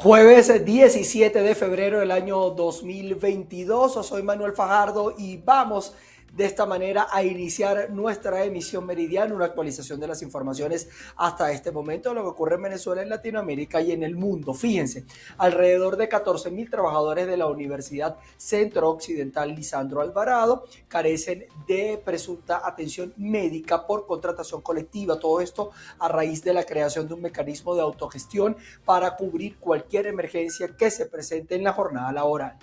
Jueves 0.00 0.64
17 0.64 1.42
de 1.42 1.54
febrero 1.56 1.98
del 1.98 2.12
año 2.12 2.50
2022, 2.50 4.06
soy 4.06 4.22
Manuel 4.22 4.52
Fajardo 4.52 5.12
y 5.18 5.38
vamos 5.38 5.92
de 6.32 6.44
esta 6.44 6.66
manera 6.66 7.08
a 7.10 7.22
iniciar 7.22 7.90
nuestra 7.90 8.44
emisión 8.44 8.86
meridiana, 8.86 9.34
una 9.34 9.46
actualización 9.46 9.98
de 10.00 10.08
las 10.08 10.22
informaciones 10.22 10.88
hasta 11.16 11.52
este 11.52 11.72
momento 11.72 12.08
de 12.08 12.14
lo 12.14 12.22
que 12.22 12.28
ocurre 12.28 12.56
en 12.56 12.62
Venezuela, 12.62 13.02
en 13.02 13.08
Latinoamérica 13.08 13.80
y 13.80 13.92
en 13.92 14.02
el 14.02 14.14
mundo. 14.14 14.54
Fíjense, 14.54 15.04
alrededor 15.36 15.96
de 15.96 16.08
14 16.08 16.50
mil 16.50 16.70
trabajadores 16.70 17.26
de 17.26 17.36
la 17.36 17.46
Universidad 17.46 18.18
Centro 18.36 18.90
Occidental 18.90 19.54
Lisandro 19.54 20.00
Alvarado 20.00 20.64
carecen 20.86 21.46
de 21.66 22.00
presunta 22.04 22.62
atención 22.64 23.12
médica 23.16 23.86
por 23.86 24.06
contratación 24.06 24.60
colectiva. 24.60 25.18
Todo 25.18 25.40
esto 25.40 25.70
a 25.98 26.08
raíz 26.08 26.42
de 26.44 26.52
la 26.52 26.64
creación 26.64 27.08
de 27.08 27.14
un 27.14 27.22
mecanismo 27.22 27.74
de 27.74 27.82
autogestión 27.82 28.56
para 28.84 29.16
cubrir 29.16 29.56
cualquier 29.58 30.06
emergencia 30.06 30.68
que 30.76 30.90
se 30.90 31.06
presente 31.06 31.54
en 31.54 31.64
la 31.64 31.72
jornada 31.72 32.12
laboral. 32.12 32.58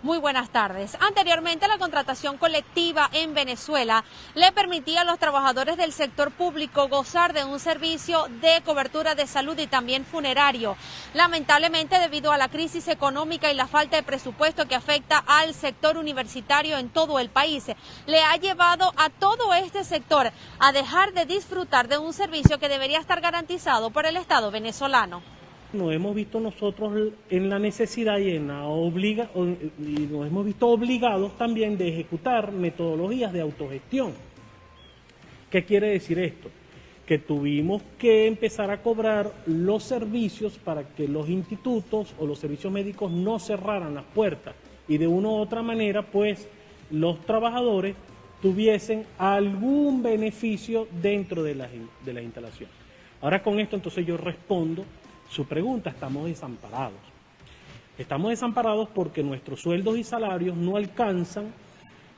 Muy 0.00 0.18
buenas 0.18 0.50
tardes. 0.50 0.96
Anteriormente, 1.00 1.66
la 1.66 1.76
contratación 1.76 2.38
colectiva 2.38 3.10
en 3.12 3.34
Venezuela 3.34 4.04
le 4.36 4.52
permitía 4.52 5.00
a 5.00 5.04
los 5.04 5.18
trabajadores 5.18 5.76
del 5.76 5.92
sector 5.92 6.30
público 6.30 6.86
gozar 6.86 7.32
de 7.32 7.44
un 7.44 7.58
servicio 7.58 8.28
de 8.40 8.62
cobertura 8.64 9.16
de 9.16 9.26
salud 9.26 9.58
y 9.58 9.66
también 9.66 10.04
funerario. 10.04 10.76
Lamentablemente, 11.14 11.98
debido 11.98 12.30
a 12.30 12.38
la 12.38 12.48
crisis 12.48 12.86
económica 12.86 13.50
y 13.50 13.56
la 13.56 13.66
falta 13.66 13.96
de 13.96 14.04
presupuesto 14.04 14.68
que 14.68 14.76
afecta 14.76 15.24
al 15.26 15.52
sector 15.52 15.98
universitario 15.98 16.78
en 16.78 16.90
todo 16.90 17.18
el 17.18 17.28
país, 17.28 17.66
le 18.06 18.22
ha 18.22 18.36
llevado 18.36 18.94
a 18.96 19.10
todo 19.10 19.52
este 19.52 19.82
sector 19.82 20.30
a 20.60 20.70
dejar 20.70 21.12
de 21.12 21.26
disfrutar 21.26 21.88
de 21.88 21.98
un 21.98 22.12
servicio 22.12 22.60
que 22.60 22.68
debería 22.68 23.00
estar 23.00 23.20
garantizado 23.20 23.90
por 23.90 24.06
el 24.06 24.16
Estado 24.16 24.52
venezolano 24.52 25.37
nos 25.72 25.92
hemos 25.92 26.14
visto 26.14 26.40
nosotros 26.40 27.12
en 27.28 27.48
la 27.48 27.58
necesidad 27.58 28.18
y, 28.18 28.30
en 28.30 28.48
la 28.48 28.64
obliga, 28.64 29.30
y 29.34 30.00
nos 30.06 30.26
hemos 30.26 30.46
visto 30.46 30.68
obligados 30.68 31.36
también 31.36 31.76
de 31.76 31.88
ejecutar 31.88 32.52
metodologías 32.52 33.32
de 33.32 33.40
autogestión. 33.40 34.12
¿Qué 35.50 35.64
quiere 35.64 35.88
decir 35.88 36.18
esto? 36.18 36.48
Que 37.06 37.18
tuvimos 37.18 37.82
que 37.98 38.26
empezar 38.26 38.70
a 38.70 38.82
cobrar 38.82 39.32
los 39.46 39.82
servicios 39.82 40.58
para 40.58 40.84
que 40.88 41.08
los 41.08 41.28
institutos 41.28 42.14
o 42.18 42.26
los 42.26 42.38
servicios 42.38 42.72
médicos 42.72 43.10
no 43.10 43.38
cerraran 43.38 43.94
las 43.94 44.04
puertas 44.04 44.54
y 44.88 44.96
de 44.98 45.06
una 45.06 45.28
u 45.28 45.36
otra 45.36 45.62
manera, 45.62 46.02
pues, 46.02 46.48
los 46.90 47.20
trabajadores 47.26 47.94
tuviesen 48.40 49.04
algún 49.18 50.02
beneficio 50.02 50.88
dentro 51.02 51.42
de 51.42 51.54
la, 51.54 51.68
de 52.04 52.12
la 52.12 52.22
instalación. 52.22 52.70
Ahora 53.20 53.42
con 53.42 53.58
esto 53.58 53.76
entonces 53.76 54.06
yo 54.06 54.16
respondo 54.16 54.84
su 55.28 55.46
pregunta, 55.46 55.90
estamos 55.90 56.26
desamparados. 56.26 56.98
Estamos 57.98 58.30
desamparados 58.30 58.88
porque 58.94 59.22
nuestros 59.22 59.60
sueldos 59.60 59.98
y 59.98 60.04
salarios 60.04 60.56
no 60.56 60.76
alcanzan 60.76 61.52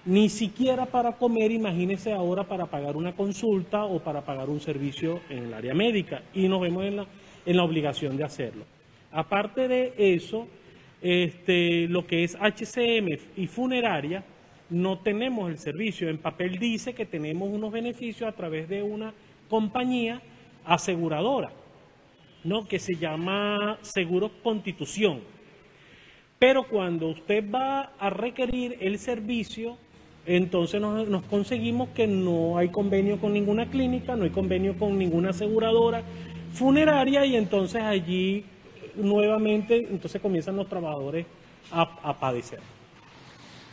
ni 0.05 0.28
siquiera 0.28 0.86
para 0.86 1.12
comer, 1.12 1.50
imagínese 1.50 2.12
ahora 2.12 2.44
para 2.44 2.66
pagar 2.66 2.97
una 2.97 3.14
consulta 3.14 3.84
o 3.84 3.98
para 3.98 4.22
pagar 4.22 4.48
un 4.48 4.61
servicio 4.61 5.20
en 5.28 5.44
el 5.44 5.55
área 5.55 5.75
médica 5.75 6.22
y 6.33 6.48
nos 6.48 6.61
vemos 6.61 6.84
en 6.84 6.97
la, 6.97 7.06
en 7.44 7.56
la 7.56 7.64
obligación 7.64 8.16
de 8.16 8.25
hacerlo. 8.25 8.64
Aparte 9.12 9.69
de 9.69 9.94
eso, 9.97 10.47
este, 11.03 11.88
lo 11.88 12.06
que 12.06 12.25
es 12.25 12.36
HCM 12.36 13.19
y 13.36 13.47
funeraria, 13.47 14.25
no 14.70 14.98
tenemos 14.98 15.50
el 15.50 15.58
servicio. 15.58 16.08
En 16.08 16.19
papel 16.19 16.58
dice 16.58 16.94
que 16.94 17.06
tenemos 17.06 17.48
unos 17.50 17.72
beneficios 17.72 18.28
a 18.28 18.36
través 18.36 18.69
de 18.69 18.83
una 18.83 19.12
compañía 19.48 20.22
aseguradora. 20.64 21.50
¿No? 22.44 22.66
que 22.66 22.78
se 22.78 22.94
llama 22.94 23.78
seguro 23.83 24.30
constitución. 24.42 25.20
Pero 26.38 26.64
cuando 26.64 27.08
usted 27.08 27.44
va 27.50 27.92
a 27.98 28.10
requerir 28.10 28.78
el 28.80 28.98
servicio, 28.98 29.76
entonces 30.26 30.81
nos, 30.81 31.22
conseguimos 31.25 31.91
que 31.91 32.06
no 32.06 32.56
hay 32.56 32.69
convenio 32.69 33.19
con 33.19 33.32
ninguna 33.32 33.66
clínica, 33.66 34.16
no 34.16 34.25
hay 34.25 34.31
convenio 34.31 34.78
con 34.78 34.98
ninguna 34.98 35.31
aseguradora 35.31 36.03
funeraria 36.53 37.25
y 37.26 37.37
entonces 37.37 37.82
allí 37.82 38.44
nuevamente 38.97 39.87
entonces 39.91 40.20
comienzan 40.20 40.56
los 40.56 40.69
trabajadores 40.69 41.26
a 41.70 42.19
padecer. 42.19 42.60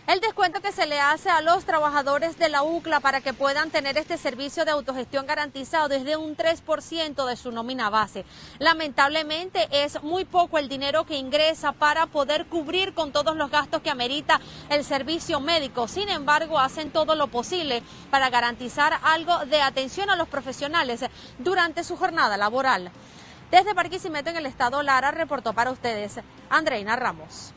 El 0.07 0.21
descuento 0.21 0.61
que 0.61 0.71
se 0.71 0.85
le 0.85 1.01
hace 1.01 1.29
a 1.29 1.41
los 1.41 1.65
trabajadores 1.65 2.39
de 2.39 2.47
la 2.47 2.63
UCLA 2.63 3.01
para 3.01 3.19
que 3.19 3.33
puedan 3.33 3.71
tener 3.71 3.97
este 3.97 4.17
servicio 4.17 4.63
de 4.63 4.71
autogestión 4.71 5.25
garantizado 5.27 5.93
es 5.93 6.05
de 6.05 6.15
un 6.15 6.37
3% 6.37 7.25
de 7.25 7.35
su 7.35 7.51
nómina 7.51 7.89
base. 7.89 8.23
Lamentablemente 8.57 9.67
es 9.69 10.01
muy 10.03 10.23
poco 10.23 10.59
el 10.59 10.69
dinero 10.69 11.05
que 11.05 11.17
ingresa 11.17 11.73
para 11.73 12.05
poder 12.05 12.45
cubrir 12.45 12.93
con 12.93 13.11
todos 13.11 13.35
los 13.35 13.51
gastos 13.51 13.81
que 13.81 13.89
amerita 13.89 14.39
el 14.69 14.85
servicio 14.85 15.41
médico. 15.41 15.89
Sin 15.89 16.07
embargo, 16.07 16.57
hacen 16.57 16.89
todo 16.89 17.15
lo 17.15 17.27
posible 17.27 17.83
para 18.09 18.29
garantizar 18.29 18.97
algo 19.03 19.45
de 19.47 19.61
atención 19.61 20.09
a 20.09 20.15
los 20.15 20.29
profesionales 20.29 21.03
durante 21.37 21.83
su 21.83 21.97
jornada 21.97 22.37
laboral. 22.37 22.91
Desde 23.51 23.73
Barquisimeto 23.73 24.29
en 24.29 24.37
el 24.37 24.45
estado 24.45 24.81
Lara 24.83 25.11
reportó 25.11 25.51
para 25.51 25.71
ustedes 25.71 26.21
Andreina 26.49 26.95
Ramos. 26.95 27.53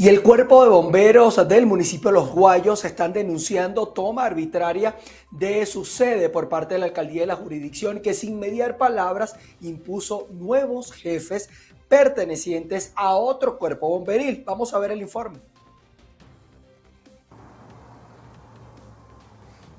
Y 0.00 0.06
el 0.06 0.22
cuerpo 0.22 0.62
de 0.62 0.70
bomberos 0.70 1.48
del 1.48 1.66
municipio 1.66 2.10
de 2.10 2.14
Los 2.14 2.30
Guayos 2.30 2.84
están 2.84 3.12
denunciando 3.12 3.88
toma 3.88 4.26
arbitraria 4.26 4.94
de 5.32 5.66
su 5.66 5.84
sede 5.84 6.28
por 6.28 6.48
parte 6.48 6.74
de 6.74 6.78
la 6.78 6.86
alcaldía 6.86 7.22
de 7.22 7.26
la 7.26 7.34
jurisdicción 7.34 7.98
que 7.98 8.14
sin 8.14 8.38
mediar 8.38 8.76
palabras 8.76 9.34
impuso 9.60 10.28
nuevos 10.30 10.92
jefes 10.92 11.50
pertenecientes 11.88 12.92
a 12.94 13.16
otro 13.16 13.58
cuerpo 13.58 13.88
bomberil. 13.88 14.44
Vamos 14.46 14.72
a 14.72 14.78
ver 14.78 14.92
el 14.92 15.02
informe. 15.02 15.40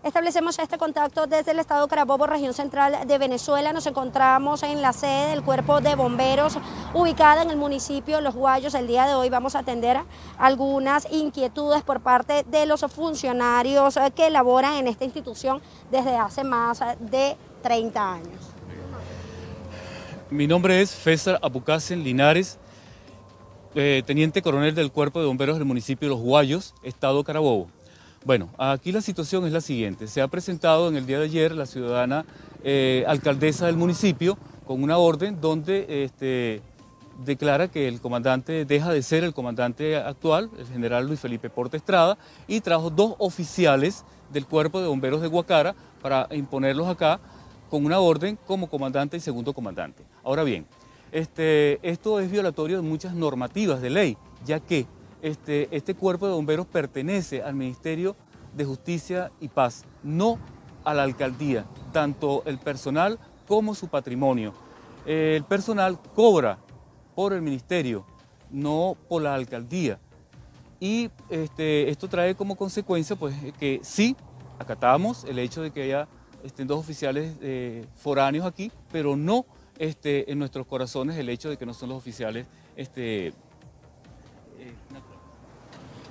Establecemos 0.10 0.58
este 0.58 0.80
contacto 0.80 1.28
desde 1.28 1.52
el 1.52 1.60
estado 1.60 1.88
Carabobo, 1.88 2.26
región 2.26 2.56
central 2.56 3.08
de 3.08 3.18
Venezuela. 3.20 3.74
Nos 3.74 3.86
encontramos 3.86 4.64
en 4.64 4.82
la 4.82 4.92
sede 4.92 5.30
del 5.30 5.44
cuerpo 5.44 5.82
de 5.82 5.94
bomberos 5.94 6.58
ubicada 6.96 7.44
en 7.44 7.52
el 7.52 7.58
municipio 7.58 8.20
Los 8.20 8.34
Guayos. 8.34 8.74
El 8.74 8.88
día 8.88 9.06
de 9.06 9.14
hoy 9.14 9.30
vamos 9.30 9.54
a 9.54 9.60
atender 9.60 10.00
algunas 10.40 11.08
inquietudes 11.12 11.84
por 11.84 12.00
parte 12.02 12.44
de 12.50 12.66
los 12.66 12.82
funcionarios 12.92 14.00
que 14.16 14.32
laboran 14.32 14.78
en 14.78 14.88
esta 14.88 15.06
institución 15.06 15.62
desde 15.92 16.16
hace 16.16 16.44
más 16.44 16.80
de 17.00 17.38
30 17.62 18.12
años. 18.12 18.42
Mi 20.32 20.48
nombre 20.48 20.82
es 20.82 20.90
César 20.90 21.38
Apucasen 21.44 22.04
Linares, 22.04 22.58
eh, 23.76 24.02
teniente 24.08 24.42
coronel 24.42 24.74
del 24.74 24.92
cuerpo 24.92 25.20
de 25.20 25.28
bomberos 25.28 25.60
del 25.60 25.66
municipio 25.66 26.10
Los 26.10 26.20
Guayos, 26.20 26.74
estado 26.82 27.24
Carabobo. 27.24 27.68
Bueno, 28.26 28.50
aquí 28.58 28.92
la 28.92 29.02
situación 29.02 29.46
es 29.46 29.54
la 29.54 29.62
siguiente. 29.62 30.08
Se 30.08 30.22
ha 30.22 30.28
presentado 30.28 30.90
en 30.90 30.98
el 30.98 31.06
día 31.06 31.20
de 31.20 31.26
ayer 31.26 31.56
la 31.56 31.66
ciudadana 31.66 32.26
eh, 32.64 33.06
alcaldesa 33.08 33.68
del 33.68 33.78
municipio 33.78 34.38
con 34.66 34.84
una 34.84 34.98
orden 34.98 35.40
donde 35.40 36.04
este, 36.04 36.62
declara 37.24 37.70
que 37.70 37.88
el 37.88 38.02
comandante 38.02 38.66
deja 38.66 38.92
de 38.92 39.02
ser 39.04 39.24
el 39.24 39.34
comandante 39.34 39.96
actual, 39.96 40.50
el 40.60 40.68
general 40.68 41.08
Luis 41.08 41.22
Felipe 41.22 41.50
Porte 41.50 41.78
Estrada, 41.78 42.18
y 42.46 42.60
trajo 42.60 42.90
dos 42.90 43.16
oficiales 43.20 44.04
del 44.32 44.46
cuerpo 44.46 44.82
de 44.82 44.88
bomberos 44.88 45.22
de 45.22 45.28
Guacara 45.28 45.74
para 46.02 46.28
imponerlos 46.32 46.88
acá 46.88 47.22
con 47.70 47.86
una 47.86 48.00
orden 48.00 48.38
como 48.46 48.68
comandante 48.68 49.16
y 49.16 49.22
segundo 49.22 49.54
comandante. 49.54 50.04
Ahora 50.24 50.44
bien, 50.44 50.66
este, 51.14 51.80
esto 51.90 52.20
es 52.20 52.30
violatorio 52.30 52.78
de 52.78 52.84
muchas 52.84 53.14
normativas 53.14 53.82
de 53.82 53.90
ley, 53.90 54.18
ya 54.46 54.60
que 54.60 54.86
este, 55.22 55.68
este, 55.76 55.96
cuerpo 55.96 56.28
de 56.28 56.34
bomberos 56.34 56.66
pertenece 56.66 57.42
al 57.42 57.56
Ministerio 57.56 58.16
de 58.56 58.66
Justicia 58.66 59.32
y 59.40 59.48
Paz, 59.48 59.86
no 60.04 60.40
a 60.84 60.94
la 60.94 61.04
alcaldía, 61.04 61.66
tanto 61.92 62.44
el 62.46 62.58
personal 62.58 63.20
como 63.48 63.76
su 63.76 63.88
patrimonio. 63.88 64.54
el 65.06 65.44
personal 65.44 66.00
cobra 66.16 66.60
por 67.16 67.34
el 67.34 67.42
ministerio, 67.42 68.06
no 68.50 68.96
por 69.08 69.22
la 69.22 69.36
alcaldía. 69.36 70.00
Y 70.80 71.10
este, 71.30 71.90
esto 71.90 72.08
trae 72.08 72.36
como 72.36 72.56
consecuencia 72.56 73.16
pues, 73.16 73.36
que 73.60 73.82
sí, 73.84 74.16
acatamos 74.58 75.26
el 75.26 75.40
hecho 75.40 75.62
de 75.62 75.72
que 75.72 75.84
haya 75.84 76.08
estén 76.44 76.68
dos 76.68 76.80
oficiales 76.80 77.36
eh, 77.42 77.86
foráneos 77.96 78.46
aquí, 78.46 78.72
pero 78.92 79.18
no 79.18 79.46
este, 79.78 80.32
en 80.32 80.40
nuestros 80.40 80.66
corazones 80.66 81.18
el 81.18 81.28
hecho 81.30 81.50
de 81.50 81.58
que 81.58 81.66
no 81.66 81.74
son 81.74 81.90
los 81.90 81.98
oficiales 81.98 82.48
este, 82.78 83.34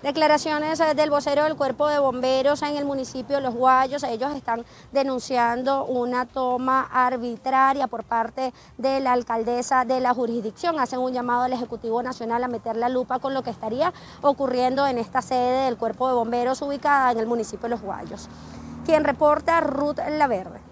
Declaraciones 0.02 0.78
eh, 0.78 0.94
del 0.94 1.10
vocero 1.10 1.42
del 1.42 1.56
cuerpo 1.56 1.88
de 1.88 1.98
bomberos 1.98 2.62
en 2.62 2.76
el 2.76 2.84
municipio 2.84 3.34
de 3.34 3.42
Los 3.42 3.54
Guayos. 3.54 4.04
Ellos 4.04 4.32
están 4.32 4.64
denunciando 4.92 5.84
una 5.86 6.24
toma 6.24 6.88
arbitraria 6.92 7.88
por 7.88 8.04
parte 8.04 8.54
de 8.76 9.00
la 9.00 9.12
alcaldesa 9.12 9.84
de 9.84 9.98
la 9.98 10.14
jurisdicción. 10.14 10.78
Hacen 10.78 11.00
un 11.00 11.12
llamado 11.12 11.42
al 11.42 11.52
Ejecutivo 11.52 12.00
Nacional 12.00 12.44
a 12.44 12.48
meter 12.48 12.76
la 12.76 12.88
lupa 12.88 13.18
con 13.18 13.34
lo 13.34 13.42
que 13.42 13.50
estaría 13.50 13.92
ocurriendo 14.22 14.86
en 14.86 14.98
esta 14.98 15.20
sede 15.20 15.64
del 15.64 15.76
cuerpo 15.76 16.06
de 16.06 16.14
bomberos 16.14 16.62
ubicada 16.62 17.10
en 17.10 17.18
el 17.18 17.26
municipio 17.26 17.64
de 17.64 17.70
Los 17.70 17.82
Guayos. 17.82 18.28
Quien 18.86 19.02
reporta, 19.02 19.60
Ruth 19.60 19.98
Laverde. 20.10 20.67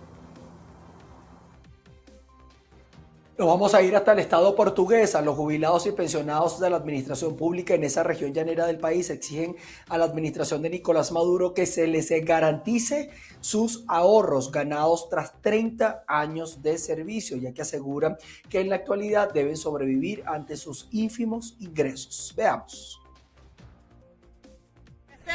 Nos 3.38 3.48
vamos 3.48 3.74
a 3.74 3.82
ir 3.82 3.94
hasta 3.94 4.12
el 4.12 4.20
estado 4.20 4.56
portugués. 4.56 5.14
Los 5.22 5.36
jubilados 5.36 5.86
y 5.86 5.92
pensionados 5.92 6.58
de 6.58 6.70
la 6.70 6.78
administración 6.78 7.36
pública 7.36 7.74
en 7.74 7.84
esa 7.84 8.02
región 8.02 8.32
llanera 8.32 8.66
del 8.66 8.78
país 8.78 9.10
exigen 9.10 9.56
a 9.90 9.98
la 9.98 10.06
administración 10.06 10.62
de 10.62 10.70
Nicolás 10.70 11.12
Maduro 11.12 11.52
que 11.52 11.66
se 11.66 11.86
les 11.86 12.08
garantice 12.24 13.10
sus 13.42 13.84
ahorros 13.88 14.50
ganados 14.50 15.10
tras 15.10 15.38
30 15.42 16.04
años 16.08 16.62
de 16.62 16.78
servicio, 16.78 17.36
ya 17.36 17.52
que 17.52 17.60
aseguran 17.60 18.16
que 18.48 18.60
en 18.60 18.70
la 18.70 18.76
actualidad 18.76 19.34
deben 19.34 19.58
sobrevivir 19.58 20.22
ante 20.24 20.56
sus 20.56 20.88
ínfimos 20.90 21.56
ingresos. 21.60 22.32
Veamos. 22.34 23.05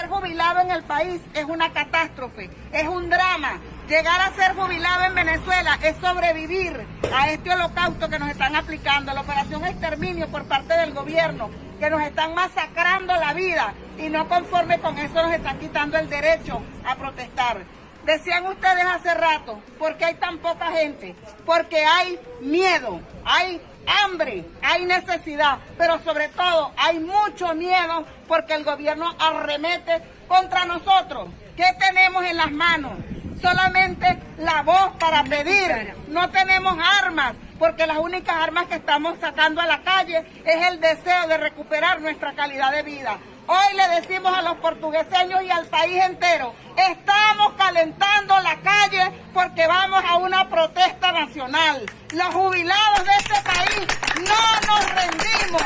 Ser 0.01 0.09
jubilado 0.09 0.62
en 0.62 0.71
el 0.71 0.81
país 0.81 1.21
es 1.36 1.45
una 1.45 1.71
catástrofe, 1.74 2.50
es 2.71 2.88
un 2.88 3.07
drama. 3.07 3.59
Llegar 3.88 4.19
a 4.19 4.33
ser 4.33 4.56
jubilado 4.56 5.03
en 5.03 5.13
Venezuela 5.13 5.77
es 5.83 5.95
sobrevivir 5.98 6.88
a 7.13 7.30
este 7.30 7.51
holocausto 7.51 8.09
que 8.09 8.18
nos 8.18 8.31
están 8.31 8.56
aplicando, 8.56 9.13
la 9.13 9.21
operación 9.21 9.63
exterminio 9.63 10.27
por 10.30 10.45
parte 10.45 10.74
del 10.74 10.94
gobierno, 10.94 11.51
que 11.80 11.92
nos 11.92 12.01
están 12.01 12.33
masacrando 12.33 13.13
la 13.13 13.33
vida 13.36 13.75
y 14.00 14.09
no 14.09 14.27
conforme 14.27 14.80
con 14.80 14.98
eso 14.98 15.21
nos 15.21 15.33
están 15.33 15.59
quitando 15.59 16.00
el 16.00 16.09
derecho 16.09 16.63
a 16.83 16.95
protestar. 16.95 17.59
Decían 18.03 18.48
ustedes 18.48 18.83
hace 18.83 19.13
rato, 19.13 19.62
¿por 19.77 19.98
qué 19.98 20.06
hay 20.06 20.15
tan 20.15 20.39
poca 20.39 20.71
gente? 20.71 21.15
Porque 21.45 21.86
hay 21.86 22.18
miedo, 22.39 23.00
hay 23.24 23.62
hambre, 23.88 24.45
hay 24.62 24.86
necesidad, 24.86 25.57
pero 25.78 26.00
sobre 26.04 26.30
todo 26.30 26.72
hay 26.78 27.00
mucho 27.00 27.54
miedo 27.56 28.06
porque 28.28 28.54
el 28.54 28.63
gobierno 28.63 29.13
arremete 29.19 30.01
contra 30.28 30.66
nosotros. 30.66 31.30
¿Qué 31.56 31.66
tenemos 31.80 32.24
en 32.24 32.38
las 32.38 32.51
manos? 32.51 32.94
Solamente 33.42 34.18
la 34.38 34.62
voz 34.62 34.92
para 35.00 35.24
pedir. 35.24 35.94
No 36.07 36.30
tenemos 36.30 36.78
armas, 37.01 37.33
porque 37.62 37.86
las 37.86 38.00
únicas 38.00 38.36
armas 38.36 38.66
que 38.66 38.74
estamos 38.74 39.19
sacando 39.22 39.62
a 39.62 39.68
la 39.68 39.84
calle 39.84 40.25
es 40.44 40.68
el 40.68 40.81
deseo 40.81 41.28
de 41.28 41.38
recuperar 41.38 42.02
nuestra 42.02 42.34
calidad 42.34 42.72
de 42.72 42.81
vida. 42.81 43.19
Hoy 43.46 43.75
le 43.75 44.02
decimos 44.02 44.36
a 44.36 44.42
los 44.42 44.56
portugueseños 44.56 45.44
y 45.44 45.52
al 45.52 45.68
país 45.68 46.04
entero, 46.04 46.56
estamos 46.75 47.54
calentando 47.60 48.40
la 48.40 48.56
calle 48.62 49.12
porque 49.31 49.68
vamos 49.68 50.04
a 50.04 50.16
una 50.16 50.50
protesta 50.50 51.12
nacional. 51.12 51.86
Los 52.13 52.34
jubilados 52.34 53.06
de 53.06 53.12
este 53.19 53.42
país 53.44 53.88
no 54.18 54.68
nos 54.68 54.96
rendimos, 54.96 55.63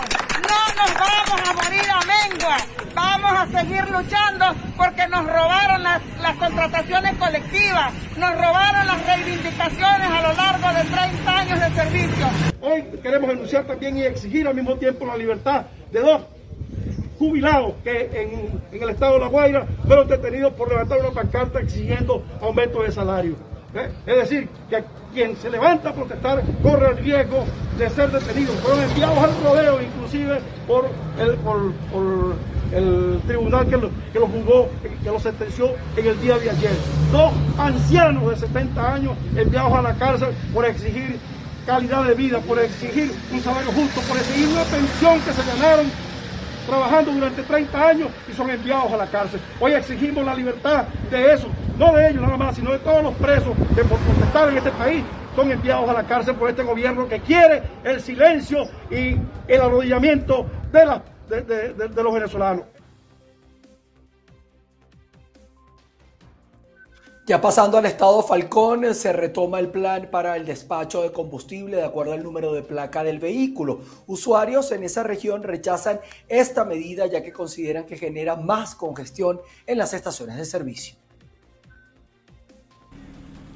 no 0.50 0.84
nos 0.84 0.94
vamos 0.96 1.50
a 1.50 1.54
morir 1.54 1.90
a 1.90 2.02
mengua, 2.02 2.58
vamos 2.96 3.32
a 3.32 3.46
seguir 3.48 3.84
luchando 3.90 4.46
porque 4.78 5.08
nos 5.08 5.26
robaron 5.26 5.84
las, 5.84 6.02
las 6.22 6.36
contrataciones 6.38 7.18
colectivas, 7.18 7.94
nos 8.18 8.34
robaron 8.36 8.88
las 8.88 9.06
reivindicaciones 9.06 10.10
a 10.10 10.22
lo 10.22 10.34
largo 10.34 10.68
de 10.70 10.84
30 10.86 11.38
años 11.38 11.60
de 11.60 11.70
servicio. 11.76 12.28
Hoy 12.62 12.84
queremos 13.04 13.30
denunciar 13.30 13.66
también 13.66 13.98
y 13.98 14.04
exigir 14.04 14.48
al 14.48 14.56
mismo 14.56 14.76
tiempo 14.78 15.06
la 15.06 15.18
libertad 15.18 15.66
de 15.92 16.00
dos 16.00 16.22
jubilados 17.20 17.76
que 17.84 18.10
en, 18.72 18.82
el 18.82 18.90
estado 18.90 19.14
de 19.14 19.20
La 19.20 19.28
Guaira 19.28 19.66
fueron 19.86 20.08
detenidos 20.08 20.54
por 20.54 20.70
levantar 20.70 21.00
una 21.00 21.12
pancarta 21.12 21.60
exigiendo 21.60 22.24
aumento 22.42 22.84
de 22.84 22.92
salario. 22.92 23.36
¿eh? 23.74 23.90
Es 24.06 24.16
decir, 24.18 24.50
que 24.70 24.84
quien 25.16 25.36
se 25.38 25.50
levanta 25.50 25.90
a 25.90 25.94
protestar 25.94 26.44
corre 26.62 26.92
el 26.92 26.98
riesgo 26.98 27.46
de 27.80 27.90
ser 27.90 28.12
detenido. 28.12 28.52
Fueron 28.56 28.84
enviados 28.84 29.18
al 29.18 29.32
rodeo 29.44 29.82
inclusive 29.82 30.40
por 30.68 30.90
el, 31.18 31.38
tribunal 33.26 33.66
que 33.68 33.78
lo, 33.78 33.90
que 34.12 34.20
lo 34.20 34.28
juzgó, 34.28 34.70
que 35.04 35.10
lo 35.10 35.20
sentenció 35.20 35.72
en 35.96 36.08
el 36.08 36.20
día 36.22 36.38
de 36.38 36.50
ayer. 36.50 36.74
Dos 37.12 37.32
ancianos 37.58 38.30
de 38.30 38.36
70 38.36 38.94
años 38.94 39.14
enviados 39.36 39.74
a 39.74 39.82
la 39.82 39.96
cárcel 39.96 40.30
por 40.54 40.66
exigir 40.66 41.18
calidad 41.66 42.04
de 42.04 42.14
vida, 42.14 42.40
por 42.40 42.60
exigir 42.60 43.12
un 43.32 43.42
salario 43.42 43.72
justo, 43.72 44.02
por 44.02 44.18
exigir 44.18 44.50
una 44.50 44.64
pensión 44.64 45.20
que 45.22 45.32
se 45.32 45.44
ganaron 45.48 45.86
trabajando 46.66 47.12
durante 47.12 47.44
30 47.44 47.88
años 47.88 48.10
y 48.30 48.34
son 48.34 48.50
enviados 48.50 48.92
a 48.92 48.98
la 48.98 49.08
cárcel. 49.08 49.40
Hoy 49.60 49.74
exigimos 49.74 50.26
la 50.26 50.36
libertad 50.36 50.86
de 51.10 51.34
eso, 51.34 51.48
no 51.78 51.94
de 51.94 52.10
ellos 52.10 52.22
nada 52.22 52.38
más, 52.38 52.56
sino 52.56 52.72
de 52.72 52.80
todos 52.80 53.04
los 53.04 53.14
presos 53.16 53.54
que 53.76 53.84
por 53.84 54.00
protestar 54.00 54.50
en 54.50 54.58
este 54.58 54.72
país 54.72 55.04
son 55.36 55.52
enviados 55.52 55.90
a 55.90 55.94
la 55.94 56.04
cárcel 56.04 56.36
por 56.36 56.50
este 56.50 56.64
gobierno 56.64 57.08
que 57.08 57.20
quiere 57.20 57.62
el 57.84 58.02
silencio 58.02 58.64
y 58.90 59.18
el 59.48 59.62
arrodillamiento 59.62 60.46
de, 60.72 61.74
de 61.74 62.04
los 62.04 62.14
venezolanos. 62.14 62.75
Ya 67.28 67.42
pasando 67.42 67.80
al 67.80 67.88
estado 67.88 68.22
Falcón, 68.22 68.94
se 68.94 69.12
retoma 69.12 69.58
el 69.58 69.72
plan 69.72 70.10
para 70.12 70.38
el 70.38 70.46
despacho 70.46 71.02
de 71.02 71.12
combustible 71.12 71.78
de 71.78 71.84
acuerdo 71.84 72.14
al 72.14 72.22
número 72.22 72.54
de 72.54 72.62
placa 72.62 73.04
del 73.04 73.18
vehículo. 73.18 73.80
Usuarios 74.06 74.72
en 74.72 74.84
esa 74.84 75.02
región 75.02 75.42
rechazan 75.42 76.00
esta 76.28 76.66
medida 76.66 77.08
ya 77.08 77.24
que 77.24 77.34
consideran 77.34 77.88
que 77.88 77.98
genera 77.98 78.36
más 78.36 78.76
congestión 78.76 79.42
en 79.66 79.80
las 79.80 79.96
estaciones 79.96 80.38
de 80.38 80.46
servicio. 80.46 80.98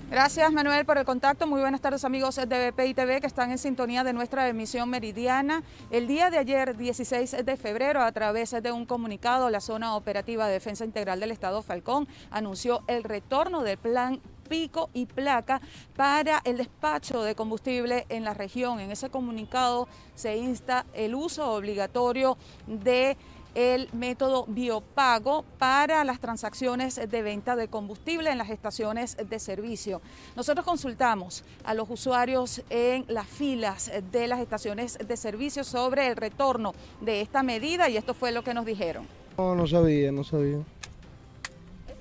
Gracias 0.10 0.52
Manuel 0.52 0.88
por 0.88 0.98
el 0.98 1.06
contacto. 1.06 1.46
Muy 1.46 1.62
buenas 1.62 1.82
tardes 1.82 2.04
amigos 2.04 2.36
de 2.36 2.72
BPI 2.72 2.96
TV 2.96 3.22
que 3.22 3.28
están 3.28 3.52
en 3.52 3.60
sintonía 3.60 4.04
de 4.04 4.12
nuestra 4.12 4.50
emisión 4.50 4.90
meridiana. 4.90 5.62
El 5.92 6.08
día 6.08 6.32
de 6.32 6.40
ayer, 6.40 6.76
16 6.76 7.46
de 7.46 7.58
febrero, 7.58 8.02
a 8.02 8.12
través 8.12 8.50
de 8.50 8.72
un 8.72 8.88
comunicado, 8.88 9.52
la 9.52 9.62
Zona 9.62 9.96
Operativa 9.96 10.48
de 10.48 10.54
Defensa 10.54 10.84
Integral 10.84 11.20
del 11.20 11.30
Estado 11.30 11.62
Falcón 11.62 12.08
anunció 12.32 12.82
el 12.88 13.04
retorno 13.04 13.62
del 13.62 13.78
plan 13.78 14.20
pico 14.50 14.90
y 14.96 15.06
placa 15.06 15.62
para 15.96 16.42
el 16.44 16.58
despacho 16.58 17.22
de 17.22 17.36
combustible 17.36 18.08
en 18.10 18.24
la 18.24 18.34
región. 18.34 18.80
En 18.80 18.90
ese 18.90 19.12
comunicado 19.12 19.88
se 20.16 20.38
insta 20.38 20.88
el 20.94 21.14
uso 21.14 21.54
obligatorio 21.54 22.36
de 22.66 23.16
el 23.56 23.90
método 23.94 24.46
biopago 24.48 25.44
para 25.58 26.04
las 26.04 26.20
transacciones 26.20 26.96
de 26.96 27.22
venta 27.22 27.56
de 27.56 27.68
combustible 27.68 28.32
en 28.32 28.38
las 28.38 28.50
estaciones 28.50 29.18
de 29.18 29.40
servicio. 29.40 30.02
Nosotros 30.36 30.66
consultamos 30.66 31.44
a 31.64 31.74
los 31.74 31.90
usuarios 31.90 32.62
en 32.70 33.06
las 33.08 33.28
filas 33.28 33.92
de 34.12 34.28
las 34.28 34.40
estaciones 34.40 34.98
de 34.98 35.18
servicio 35.18 35.64
sobre 35.64 36.08
el 36.08 36.16
retorno 36.16 36.74
de 37.02 37.22
esta 37.22 37.44
medida 37.44 37.90
y 37.90 37.98
esto 37.98 38.14
fue 38.14 38.32
lo 38.32 38.44
que 38.44 38.54
nos 38.54 38.66
dijeron. 38.66 39.08
No, 39.38 39.56
no 39.56 39.68
sabía, 39.68 40.12
no 40.12 40.24
sabía. 40.24 40.60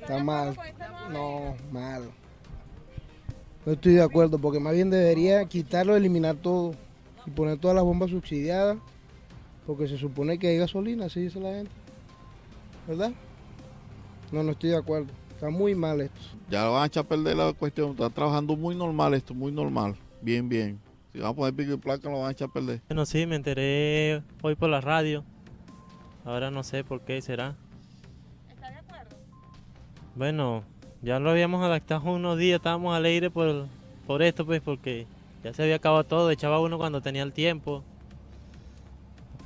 Está 0.00 0.22
mal. 0.22 0.56
No, 1.10 1.56
mal. 1.70 2.10
No 3.64 3.72
estoy 3.72 3.94
de 3.94 4.02
acuerdo 4.02 4.38
porque 4.38 4.60
más 4.60 4.72
bien 4.72 4.90
debería 4.90 5.44
quitarlo, 5.44 5.96
eliminar 5.96 6.36
todo 6.36 6.74
y 7.26 7.30
poner 7.30 7.58
todas 7.58 7.74
las 7.74 7.84
bombas 7.84 8.10
subsidiadas 8.10 8.78
porque 9.68 9.86
se 9.86 9.98
supone 9.98 10.38
que 10.38 10.48
hay 10.48 10.56
gasolina, 10.56 11.04
así 11.04 11.20
dice 11.20 11.38
la 11.38 11.52
gente. 11.52 11.70
¿Verdad? 12.86 13.12
No, 14.32 14.42
no 14.42 14.52
estoy 14.52 14.70
de 14.70 14.78
acuerdo. 14.78 15.08
Está 15.28 15.50
muy 15.50 15.74
mal 15.74 16.00
esto. 16.00 16.18
Ya 16.48 16.64
lo 16.64 16.72
van 16.72 16.84
a 16.84 16.86
echar 16.86 17.04
a 17.04 17.08
perder 17.08 17.36
la 17.36 17.52
cuestión. 17.52 17.90
Está 17.90 18.08
trabajando 18.08 18.56
muy 18.56 18.74
normal 18.74 19.12
esto, 19.12 19.34
muy 19.34 19.52
normal. 19.52 19.94
Bien, 20.22 20.48
bien. 20.48 20.80
Si 21.12 21.18
van 21.18 21.32
a 21.32 21.34
poner 21.34 21.52
pico 21.52 21.74
y 21.74 21.76
placa, 21.76 22.08
lo 22.08 22.20
van 22.20 22.28
a 22.28 22.30
echar 22.30 22.48
a 22.48 22.52
perder. 22.54 22.80
Bueno, 22.88 23.04
sí, 23.04 23.26
me 23.26 23.36
enteré 23.36 24.22
hoy 24.40 24.54
por 24.54 24.70
la 24.70 24.80
radio. 24.80 25.22
Ahora 26.24 26.50
no 26.50 26.62
sé 26.62 26.82
por 26.82 27.02
qué 27.02 27.20
será. 27.20 27.54
¿Está 28.48 28.70
de 28.70 28.76
acuerdo? 28.78 29.16
Bueno, 30.14 30.64
ya 31.02 31.18
lo 31.20 31.28
habíamos 31.28 31.62
adaptado 31.62 32.10
unos 32.10 32.38
días, 32.38 32.56
estábamos 32.56 32.96
alegres 32.96 33.30
por, 33.30 33.66
por 34.06 34.22
esto, 34.22 34.46
pues, 34.46 34.62
porque 34.62 35.06
ya 35.44 35.52
se 35.52 35.62
había 35.62 35.76
acabado 35.76 36.04
todo. 36.04 36.30
Echaba 36.30 36.58
uno 36.58 36.78
cuando 36.78 37.02
tenía 37.02 37.22
el 37.22 37.34
tiempo. 37.34 37.84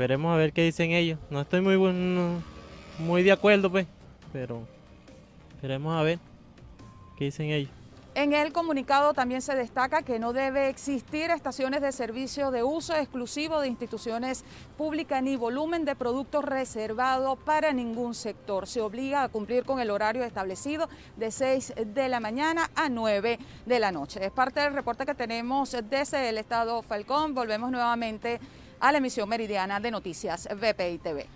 Esperemos 0.03 0.35
a 0.35 0.37
ver 0.37 0.53
qué 0.53 0.65
dicen 0.65 0.91
ellos. 0.91 1.17
No 1.31 1.43
estoy 1.43 1.61
muy 1.61 1.77
bueno, 1.77 2.43
muy 2.99 3.23
de 3.23 3.31
acuerdo, 3.31 3.71
pues, 3.71 3.87
pero 4.33 4.67
esperemos 5.55 5.95
a 5.95 6.03
ver 6.03 6.19
qué 7.17 7.27
dicen 7.27 7.51
ellos. 7.51 7.71
En 8.17 8.33
el 8.33 8.53
comunicado 8.53 9.15
también 9.15 9.43
se 9.43 9.55
destaca 9.55 10.03
que 10.03 10.19
no 10.19 10.33
debe 10.33 10.69
existir 10.69 11.31
estaciones 11.31 11.83
de 11.83 11.93
servicio 11.93 12.51
de 12.51 12.65
uso 12.65 12.97
exclusivo 12.97 13.61
de 13.61 13.69
instituciones 13.69 14.45
públicas 14.77 15.23
ni 15.23 15.37
volumen 15.37 15.85
de 15.85 15.95
productos 15.95 16.45
reservado 16.45 17.37
para 17.37 17.73
ningún 17.73 18.17
sector. 18.17 18.67
Se 18.67 18.81
obliga 18.81 19.23
a 19.23 19.29
cumplir 19.29 19.63
con 19.63 19.79
el 19.79 19.89
horario 19.89 20.25
establecido 20.25 20.89
de 21.17 21.31
6 21.31 21.75
de 21.95 22.09
la 22.09 22.19
mañana 22.19 22.73
a 22.75 22.89
9 22.89 23.39
de 23.67 23.79
la 23.79 23.93
noche. 23.93 24.25
Es 24.25 24.33
parte 24.33 24.59
del 24.59 24.75
reporte 24.75 25.07
que 25.07 25.15
tenemos 25.15 25.77
desde 25.89 26.29
el 26.29 26.39
estado 26.39 26.83
Falcón. 26.83 27.37
Volvemos 27.37 27.71
nuevamente 27.71 28.41
a 28.83 28.91
la 28.91 28.99
emisión 28.99 29.29
meridiana 29.29 29.79
de 29.79 29.91
noticias 29.93 30.49
VPI 30.51 30.99
TV. 30.99 31.27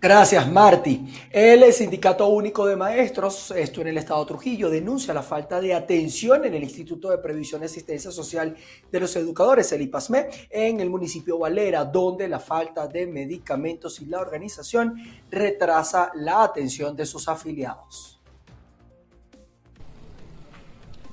Gracias, 0.00 0.50
Marty. 0.50 1.06
El 1.30 1.72
Sindicato 1.72 2.28
Único 2.28 2.66
de 2.66 2.76
Maestros, 2.76 3.52
esto 3.52 3.80
en 3.80 3.88
el 3.88 3.98
Estado 3.98 4.24
Trujillo, 4.26 4.70
denuncia 4.70 5.14
la 5.14 5.22
falta 5.22 5.60
de 5.60 5.74
atención 5.74 6.44
en 6.44 6.54
el 6.54 6.62
Instituto 6.62 7.10
de 7.10 7.18
Previsión 7.18 7.62
y 7.62 7.64
Asistencia 7.64 8.10
Social 8.10 8.56
de 8.90 9.00
los 9.00 9.14
Educadores, 9.16 9.70
el 9.72 9.82
IPASME, 9.82 10.28
en 10.50 10.80
el 10.80 10.90
municipio 10.90 11.38
Valera, 11.38 11.84
donde 11.84 12.28
la 12.28 12.38
falta 12.40 12.86
de 12.86 13.06
medicamentos 13.06 14.00
y 14.00 14.06
la 14.06 14.20
organización 14.20 14.94
retrasa 15.30 16.10
la 16.14 16.44
atención 16.44 16.94
de 16.94 17.06
sus 17.06 17.28
afiliados. 17.28 18.17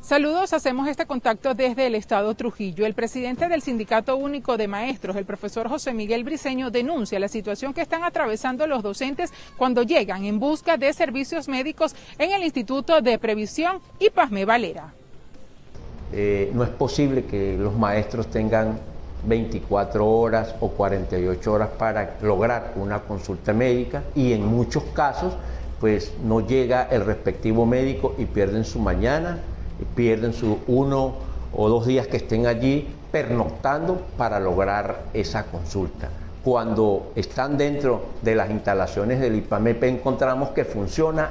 Saludos, 0.05 0.53
hacemos 0.53 0.87
este 0.87 1.07
contacto 1.07 1.55
desde 1.55 1.87
el 1.87 1.95
Estado 1.95 2.35
Trujillo. 2.35 2.85
El 2.85 2.93
presidente 2.93 3.47
del 3.47 3.63
Sindicato 3.63 4.15
Único 4.15 4.55
de 4.55 4.67
Maestros, 4.67 5.15
el 5.15 5.25
profesor 5.25 5.67
José 5.67 5.95
Miguel 5.95 6.23
Briceño, 6.23 6.69
denuncia 6.69 7.19
la 7.19 7.27
situación 7.27 7.73
que 7.73 7.81
están 7.81 8.03
atravesando 8.03 8.67
los 8.67 8.83
docentes 8.83 9.33
cuando 9.57 9.81
llegan 9.81 10.23
en 10.23 10.39
busca 10.39 10.77
de 10.77 10.93
servicios 10.93 11.47
médicos 11.47 11.95
en 12.19 12.33
el 12.33 12.43
Instituto 12.43 13.01
de 13.01 13.17
Previsión 13.17 13.79
y 13.97 14.11
Pasme 14.11 14.45
Valera. 14.45 14.93
Eh, 16.13 16.51
no 16.53 16.63
es 16.63 16.69
posible 16.69 17.25
que 17.25 17.57
los 17.57 17.75
maestros 17.75 18.27
tengan 18.27 18.77
24 19.25 20.07
horas 20.07 20.53
o 20.59 20.69
48 20.69 21.51
horas 21.51 21.69
para 21.79 22.17
lograr 22.21 22.73
una 22.75 22.99
consulta 22.99 23.53
médica 23.53 24.03
y 24.13 24.33
en 24.33 24.45
muchos 24.45 24.83
casos 24.93 25.33
pues 25.79 26.13
no 26.23 26.45
llega 26.45 26.83
el 26.91 27.03
respectivo 27.03 27.65
médico 27.65 28.13
y 28.19 28.25
pierden 28.25 28.65
su 28.65 28.77
mañana, 28.77 29.39
pierden 29.95 30.33
su 30.33 30.59
uno 30.67 31.13
o 31.53 31.69
dos 31.69 31.85
días 31.85 32.07
que 32.07 32.17
estén 32.17 32.47
allí 32.47 32.87
pernoctando 33.11 34.01
para 34.17 34.39
lograr 34.39 35.03
esa 35.13 35.43
consulta. 35.45 36.09
Cuando 36.43 37.11
están 37.15 37.57
dentro 37.57 38.03
de 38.21 38.35
las 38.35 38.49
instalaciones 38.49 39.19
del 39.19 39.35
IPAMEP 39.35 39.83
encontramos 39.83 40.49
que 40.49 40.65
funciona 40.65 41.29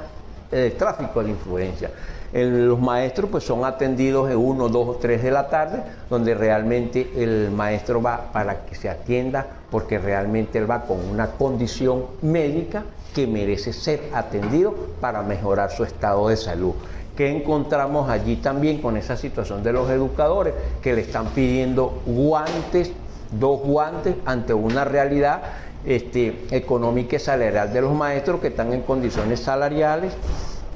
el 0.51 0.73
tráfico 0.73 1.23
de 1.23 1.31
influencia. 1.31 1.91
los 2.33 2.79
maestros 2.79 3.29
pues 3.29 3.43
son 3.43 3.63
atendidos 3.63 4.27
de 4.27 4.35
1, 4.35 4.69
2 4.69 4.87
o 4.87 4.95
3 4.95 5.23
de 5.23 5.31
la 5.31 5.47
tarde, 5.47 5.83
donde 6.09 6.35
realmente 6.35 7.09
el 7.17 7.51
maestro 7.51 8.01
va 8.01 8.31
para 8.33 8.65
que 8.65 8.75
se 8.75 8.89
atienda 8.89 9.45
porque 9.71 9.97
realmente 9.97 10.57
él 10.57 10.69
va 10.69 10.81
con 10.81 10.99
una 10.99 11.31
condición 11.31 12.05
médica 12.21 12.83
que 13.13 13.27
merece 13.27 13.71
ser 13.71 14.01
atendido 14.13 14.75
para 14.99 15.21
mejorar 15.21 15.71
su 15.71 15.83
estado 15.83 16.27
de 16.27 16.35
salud 16.35 16.73
que 17.15 17.29
encontramos 17.29 18.09
allí 18.09 18.37
también 18.37 18.81
con 18.81 18.97
esa 18.97 19.15
situación 19.15 19.63
de 19.63 19.73
los 19.73 19.89
educadores 19.89 20.53
que 20.81 20.93
le 20.93 21.01
están 21.01 21.27
pidiendo 21.27 22.01
guantes, 22.05 22.91
dos 23.31 23.61
guantes 23.61 24.15
ante 24.25 24.53
una 24.53 24.83
realidad 24.85 25.41
este, 25.85 26.45
económica 26.51 27.15
y 27.15 27.19
salarial 27.19 27.71
de 27.71 27.81
los 27.81 27.93
maestros 27.93 28.41
que 28.41 28.47
están 28.47 28.73
en 28.73 28.81
condiciones 28.81 29.39
salariales 29.39 30.13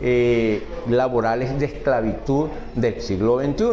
eh, 0.02 0.64
laborales 0.88 1.60
de 1.60 1.66
esclavitud 1.66 2.48
del 2.76 3.02
siglo 3.02 3.40
XXI. 3.40 3.66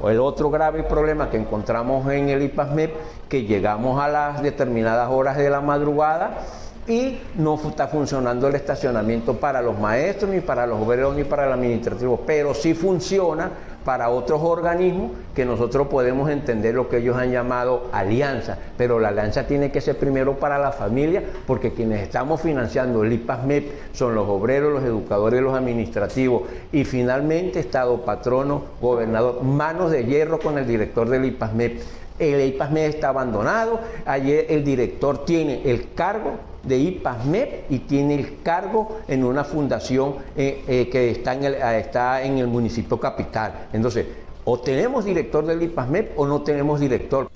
O 0.00 0.08
el 0.08 0.18
otro 0.20 0.50
grave 0.50 0.82
problema 0.82 1.28
que 1.28 1.36
encontramos 1.36 2.10
en 2.10 2.30
el 2.30 2.42
IPASMEP, 2.42 2.94
que 3.28 3.42
llegamos 3.44 4.00
a 4.00 4.08
las 4.08 4.42
determinadas 4.42 5.10
horas 5.10 5.36
de 5.36 5.50
la 5.50 5.60
madrugada 5.60 6.38
y 6.86 7.18
no 7.36 7.60
está 7.68 7.88
funcionando 7.88 8.48
el 8.48 8.54
estacionamiento 8.54 9.34
para 9.34 9.62
los 9.62 9.78
maestros, 9.78 10.30
ni 10.30 10.40
para 10.40 10.66
los 10.66 10.80
obreros, 10.80 11.16
ni 11.16 11.24
para 11.24 11.46
el 11.46 11.52
administrativo, 11.52 12.20
pero 12.26 12.54
sí 12.54 12.74
funciona 12.74 13.50
para 13.84 14.08
otros 14.08 14.40
organismos 14.42 15.12
que 15.34 15.44
nosotros 15.44 15.88
podemos 15.88 16.30
entender 16.30 16.74
lo 16.74 16.88
que 16.88 16.98
ellos 16.98 17.16
han 17.16 17.30
llamado 17.30 17.88
alianza, 17.92 18.56
pero 18.78 18.98
la 18.98 19.08
alianza 19.08 19.46
tiene 19.46 19.70
que 19.70 19.80
ser 19.80 19.98
primero 19.98 20.38
para 20.38 20.58
la 20.58 20.72
familia, 20.72 21.22
porque 21.46 21.72
quienes 21.72 22.02
estamos 22.02 22.40
financiando 22.40 23.04
el 23.04 23.12
IPASMEP 23.12 23.92
son 23.92 24.14
los 24.14 24.26
obreros, 24.28 24.72
los 24.72 24.84
educadores, 24.84 25.42
los 25.42 25.54
administrativos. 25.54 26.44
Y 26.72 26.84
finalmente 26.84 27.60
Estado 27.60 28.00
patrono, 28.04 28.62
gobernador, 28.80 29.42
manos 29.42 29.90
de 29.90 30.04
hierro 30.04 30.38
con 30.38 30.56
el 30.56 30.66
director 30.66 31.08
del 31.08 31.26
IPASMEP. 31.26 31.80
El 32.18 32.40
IPASMEP 32.40 32.94
está 32.94 33.08
abandonado, 33.08 33.80
ayer 34.06 34.46
el 34.48 34.64
director 34.64 35.24
tiene 35.24 35.62
el 35.64 35.92
cargo 35.94 36.53
de 36.64 36.78
IPASMEP 36.78 37.70
y 37.70 37.80
tiene 37.80 38.14
el 38.14 38.42
cargo 38.42 39.00
en 39.08 39.24
una 39.24 39.44
fundación 39.44 40.16
eh, 40.36 40.64
eh, 40.66 40.88
que 40.90 41.10
está 41.10 41.34
en, 41.34 41.44
el, 41.44 41.62
ah, 41.62 41.76
está 41.76 42.22
en 42.22 42.38
el 42.38 42.46
municipio 42.46 42.98
capital. 42.98 43.68
Entonces, 43.72 44.06
o 44.44 44.60
tenemos 44.60 45.04
director 45.04 45.44
del 45.46 45.62
IPASMEP 45.62 46.18
o 46.18 46.26
no 46.26 46.42
tenemos 46.42 46.80
director. 46.80 47.30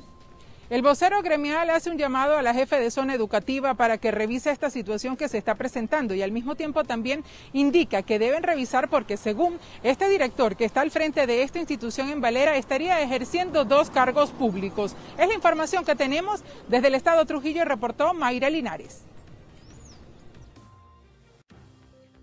El 0.71 0.83
vocero 0.83 1.23
gremial 1.23 1.71
hace 1.71 1.89
un 1.89 1.97
llamado 1.97 2.37
a 2.37 2.43
la 2.43 2.53
jefe 2.53 2.79
de 2.79 2.91
zona 2.91 3.15
educativa 3.15 3.73
para 3.73 3.97
que 3.97 4.11
revise 4.11 4.51
esta 4.51 4.69
situación 4.69 5.17
que 5.17 5.27
se 5.27 5.39
está 5.39 5.55
presentando 5.55 6.15
y 6.15 6.21
al 6.21 6.31
mismo 6.31 6.57
tiempo 6.57 6.85
también 6.85 7.25
indica 7.55 8.03
que 8.03 8.19
deben 8.19 8.43
revisar 8.43 8.91
porque 8.91 9.17
según 9.17 9.59
este 9.83 10.11
director 10.11 10.57
que 10.57 10.67
está 10.67 10.83
al 10.83 10.91
frente 10.91 11.27
de 11.27 11.43
esta 11.43 11.59
institución 11.59 12.11
en 12.11 12.21
Valera 12.21 12.55
estaría 12.57 13.01
ejerciendo 13.01 13.65
dos 13.65 13.89
cargos 13.89 14.31
públicos. 14.31 14.95
Es 15.17 15.29
la 15.29 15.35
información 15.35 15.87
que 15.87 15.95
tenemos 15.95 16.45
desde 16.69 16.89
el 16.89 16.97
Estado 16.97 17.25
Trujillo, 17.25 17.65
reportó 17.65 18.13
Mayra 18.13 18.51
Linares. 18.51 19.05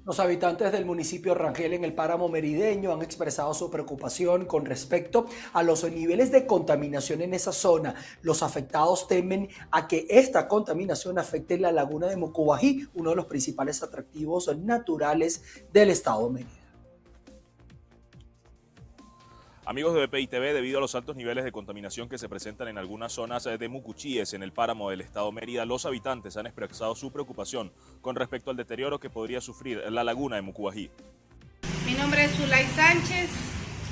Los 0.06 0.20
habitantes 0.20 0.72
del 0.72 0.86
municipio 0.86 1.34
Rangel 1.34 1.74
en 1.74 1.84
el 1.84 1.96
páramo 1.96 2.30
merideño 2.30 2.94
han 2.94 3.02
expresado 3.02 3.56
su 3.56 3.72
preocupación 3.72 4.46
con 4.46 4.64
respecto 4.64 5.26
a 5.52 5.64
los 5.64 5.84
niveles 5.84 6.32
de 6.32 6.46
contaminación 6.46 7.24
en 7.24 7.34
esa 7.34 7.52
zona. 7.52 7.96
Los 8.22 8.44
afectados 8.44 9.08
temen 9.08 9.50
a 9.72 9.88
que 9.88 10.06
esta 10.08 10.48
contaminación 10.48 11.18
afecte 11.18 11.58
la 11.58 11.72
laguna 11.72 12.06
de 12.06 12.18
Mocubají, 12.18 12.88
uno 12.94 13.10
de 13.10 13.16
los 13.16 13.26
principales 13.26 13.82
atractivos 13.82 14.56
naturales 14.56 15.42
del 15.74 15.90
estado 15.90 16.30
Mérida. 16.30 16.65
Amigos 19.68 19.96
de 19.96 20.06
BPI 20.06 20.28
TV, 20.28 20.54
debido 20.54 20.78
a 20.78 20.82
los 20.82 20.94
altos 20.94 21.16
niveles 21.16 21.44
de 21.44 21.52
contaminación 21.52 22.08
que 22.08 22.20
se 22.20 22.30
presentan 22.30 22.68
en 22.68 22.78
algunas 22.78 23.14
zonas 23.14 23.46
de 23.46 23.68
Mucuchíes, 23.68 24.34
en 24.34 24.44
el 24.44 24.52
páramo 24.52 24.92
del 24.92 25.02
estado 25.02 25.32
Mérida, 25.32 25.66
los 25.66 25.88
habitantes 25.88 26.38
han 26.38 26.46
expresado 26.46 26.94
su 26.94 27.12
preocupación 27.12 27.74
con 28.00 28.16
respecto 28.16 28.52
al 28.52 28.58
deterioro 28.58 29.00
que 29.00 29.10
podría 29.10 29.42
sufrir 29.42 29.82
la 29.90 30.04
laguna 30.04 30.36
de 30.36 30.44
Mucubají. 30.44 30.92
Mi 31.88 31.94
nombre 31.94 32.26
es 32.26 32.36
Zulay 32.36 32.68
Sánchez, 32.76 33.32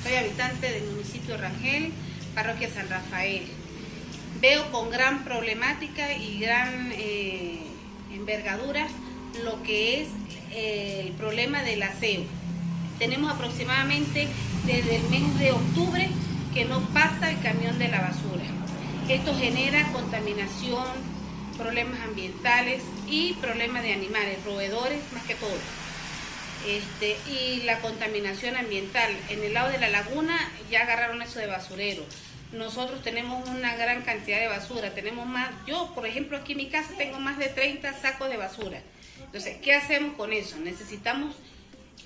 soy 0.03 0.13
habitante 0.13 0.71
del 0.71 0.91
municipio 0.91 1.37
Rangel, 1.37 1.91
parroquia 2.35 2.69
San 2.69 2.87
Rafael. 2.87 3.41
Veo 4.41 4.71
con 4.71 4.91
gran 4.91 5.23
problemática 5.23 6.15
y 6.15 6.39
gran 6.39 6.91
eh, 6.91 7.63
envergadura 8.13 8.87
lo 9.43 9.63
que 9.63 10.03
es 10.03 10.09
eh, 10.51 11.01
el 11.07 11.13
problema 11.13 11.63
del 11.63 11.81
aseo. 11.81 12.42
Tenemos 12.99 13.31
aproximadamente 13.31 14.27
desde 14.65 14.97
el 14.97 15.03
mes 15.09 15.39
de 15.39 15.51
octubre 15.51 16.09
que 16.53 16.65
no 16.65 16.79
pasa 16.89 17.31
el 17.31 17.41
camión 17.41 17.77
de 17.79 17.87
la 17.87 18.01
basura. 18.01 18.43
Esto 19.09 19.35
genera 19.35 19.91
contaminación, 19.91 20.85
problemas 21.57 21.99
ambientales 22.01 22.81
y 23.07 23.33
problemas 23.33 23.83
de 23.83 23.93
animales, 23.93 24.43
roedores 24.45 25.01
más 25.13 25.23
que 25.23 25.35
todo. 25.35 25.57
Este, 26.67 27.17
y 27.29 27.63
la 27.63 27.79
contaminación 27.79 28.55
ambiental. 28.55 29.11
En 29.29 29.43
el 29.43 29.53
lado 29.53 29.69
de 29.69 29.79
la 29.79 29.89
laguna 29.89 30.37
ya 30.71 30.83
agarraron 30.83 31.21
eso 31.21 31.39
de 31.39 31.47
basurero. 31.47 32.03
Nosotros 32.53 33.01
tenemos 33.01 33.47
una 33.49 33.75
gran 33.75 34.03
cantidad 34.03 34.39
de 34.39 34.47
basura. 34.47 34.93
Tenemos 34.93 35.25
más, 35.25 35.49
yo 35.67 35.91
por 35.93 36.05
ejemplo 36.05 36.37
aquí 36.37 36.53
en 36.53 36.59
mi 36.59 36.69
casa 36.69 36.93
tengo 36.97 37.19
más 37.19 37.37
de 37.37 37.49
30 37.49 37.99
sacos 37.99 38.29
de 38.29 38.37
basura. 38.37 38.81
Entonces, 39.25 39.57
¿qué 39.61 39.73
hacemos 39.73 40.15
con 40.15 40.31
eso? 40.31 40.57
Necesitamos 40.57 41.35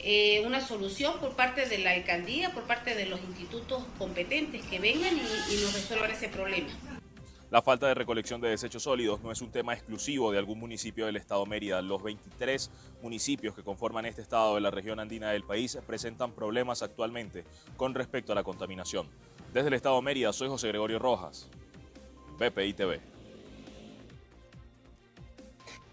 eh, 0.03 0.43
una 0.45 0.61
solución 0.65 1.19
por 1.19 1.35
parte 1.35 1.65
de 1.65 1.79
la 1.79 1.91
alcaldía, 1.91 2.51
por 2.53 2.63
parte 2.63 2.95
de 2.95 3.05
los 3.05 3.19
institutos 3.21 3.83
competentes 3.97 4.63
que 4.65 4.79
vengan 4.79 5.15
y, 5.15 5.53
y 5.53 5.61
nos 5.61 5.73
resuelvan 5.73 6.11
ese 6.11 6.29
problema. 6.29 6.69
La 7.49 7.61
falta 7.61 7.87
de 7.87 7.93
recolección 7.93 8.41
de 8.41 8.49
desechos 8.49 8.83
sólidos 8.83 9.21
no 9.21 9.31
es 9.31 9.41
un 9.41 9.51
tema 9.51 9.73
exclusivo 9.73 10.33
de 10.33 10.37
algún 10.37 10.59
municipio 10.59 11.05
del 11.05 11.15
estado 11.15 11.45
Mérida. 11.45 11.81
Los 11.81 12.03
23 12.03 12.69
municipios 13.01 13.55
que 13.55 13.63
conforman 13.63 14.05
este 14.05 14.21
estado 14.21 14.55
de 14.55 14.61
la 14.61 14.69
región 14.69 14.99
andina 14.99 15.31
del 15.31 15.43
país 15.43 15.77
presentan 15.87 16.33
problemas 16.33 16.83
actualmente 16.83 17.45
con 17.77 17.95
respecto 17.95 18.33
a 18.33 18.35
la 18.35 18.43
contaminación. 18.43 19.07
Desde 19.53 19.69
el 19.69 19.75
estado 19.75 20.01
Mérida 20.01 20.33
soy 20.33 20.49
José 20.49 20.67
Gregorio 20.67 20.99
Rojas, 20.99 21.47
BPI 22.37 22.73
TV. 22.73 22.99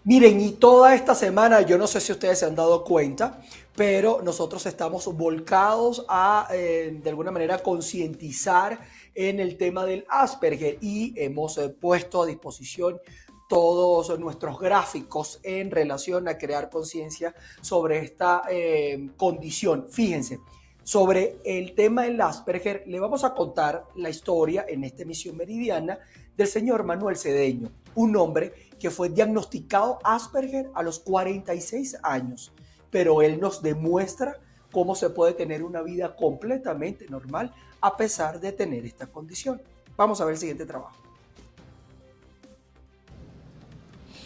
Miren, 0.03 0.41
y 0.41 0.51
toda 0.51 0.93
esta 0.93 1.15
semana, 1.15 1.61
yo 1.61 1.77
no 1.77 1.87
sé 1.87 2.01
si 2.01 2.11
ustedes 2.11 2.37
se 2.37 2.45
han 2.45 2.55
dado 2.55 2.83
cuenta, 2.83 3.41
pero 3.75 4.21
nosotros 4.21 4.65
estamos 4.65 5.05
volcados 5.15 6.05
a, 6.07 6.47
eh, 6.51 6.97
de 7.03 7.09
alguna 7.09 7.31
manera, 7.31 7.59
concientizar 7.59 8.79
en 9.13 9.39
el 9.39 9.57
tema 9.57 9.85
del 9.85 10.05
Asperger 10.09 10.77
y 10.81 11.13
hemos 11.17 11.57
eh, 11.57 11.69
puesto 11.69 12.23
a 12.23 12.25
disposición 12.25 12.99
todos 13.47 14.17
nuestros 14.19 14.59
gráficos 14.59 15.39
en 15.43 15.69
relación 15.69 16.27
a 16.27 16.37
crear 16.37 16.69
conciencia 16.69 17.35
sobre 17.61 17.99
esta 17.99 18.43
eh, 18.49 19.09
condición. 19.17 19.87
Fíjense, 19.89 20.39
sobre 20.83 21.37
el 21.43 21.75
tema 21.75 22.03
del 22.03 22.19
Asperger, 22.21 22.83
le 22.87 22.99
vamos 22.99 23.23
a 23.23 23.33
contar 23.33 23.85
la 23.95 24.09
historia 24.09 24.65
en 24.67 24.83
esta 24.83 25.03
emisión 25.03 25.35
meridiana 25.37 25.99
del 26.35 26.47
señor 26.47 26.83
Manuel 26.83 27.17
Cedeño, 27.17 27.71
un 27.93 28.15
hombre 28.15 28.53
que 28.79 28.89
fue 28.89 29.09
diagnosticado 29.09 29.99
Asperger 30.03 30.71
a 30.73 30.81
los 30.81 30.99
46 30.99 31.97
años 32.03 32.51
pero 32.95 33.21
Él 33.21 33.41
nos 33.41 33.61
demuestra 33.61 34.37
cómo 34.71 34.95
se 34.95 35.09
puede 35.09 35.33
tener 35.33 35.63
una 35.63 35.81
vida 35.81 36.15
completamente 36.15 37.05
normal 37.09 37.53
a 37.81 37.97
pesar 37.97 38.39
de 38.39 38.53
tener 38.53 38.85
esta 38.85 39.05
condición. 39.05 39.61
Vamos 39.97 40.21
a 40.21 40.23
ver 40.23 40.35
el 40.35 40.39
siguiente 40.39 40.65
trabajo. 40.65 40.95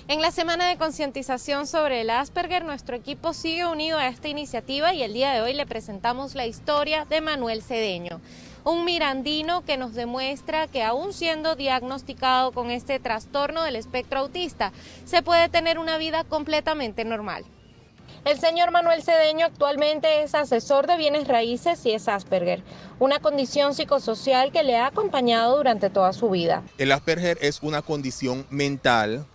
En 0.08 0.22
la 0.22 0.30
semana 0.30 0.70
de 0.70 0.78
concientización 0.78 1.66
sobre 1.66 2.02
el 2.02 2.12
Asperger, 2.12 2.64
nuestro 2.64 2.96
equipo 2.96 3.34
sigue 3.34 3.66
unido 3.66 3.98
a 3.98 4.08
esta 4.08 4.28
iniciativa 4.28 4.94
y 4.94 5.02
el 5.02 5.14
día 5.14 5.32
de 5.32 5.42
hoy 5.42 5.54
le 5.54 5.66
presentamos 5.66 6.36
la 6.36 6.46
historia 6.46 7.06
de 7.06 7.22
Manuel 7.22 7.64
Cedeño, 7.64 8.22
un 8.66 8.86
mirandino 8.86 9.66
que 9.66 9.78
nos 9.78 9.96
demuestra 9.96 10.68
que 10.68 10.84
aún 10.84 11.12
siendo 11.12 11.56
diagnosticado 11.56 12.52
con 12.52 12.70
este 12.70 13.00
trastorno 13.00 13.64
del 13.64 13.78
espectro 13.78 14.20
autista, 14.20 14.74
se 15.06 15.24
puede 15.24 15.50
tener 15.50 15.80
una 15.80 15.98
vida 15.98 16.24
completamente 16.24 17.04
normal. 17.04 17.46
El 18.26 18.38
señor 18.38 18.72
Manuel 18.72 19.02
Cedeño 19.02 19.46
actualmente 19.46 20.24
es 20.24 20.36
asesor 20.36 20.88
de 20.88 20.98
bienes 20.98 21.28
raíces 21.28 21.86
y 21.86 21.92
es 21.92 22.08
Asperger, 22.08 22.62
una 23.00 23.20
condición 23.20 23.74
psicosocial 23.74 24.52
que 24.52 24.64
le 24.64 24.78
ha 24.78 24.88
acompañado 24.88 25.56
durante 25.58 25.90
toda 25.90 26.12
su 26.12 26.30
vida. 26.30 26.64
El 26.78 26.92
Asperger 26.92 27.38
es 27.42 27.64
una 27.64 27.82
condición 27.82 28.46
mental 28.50 29.26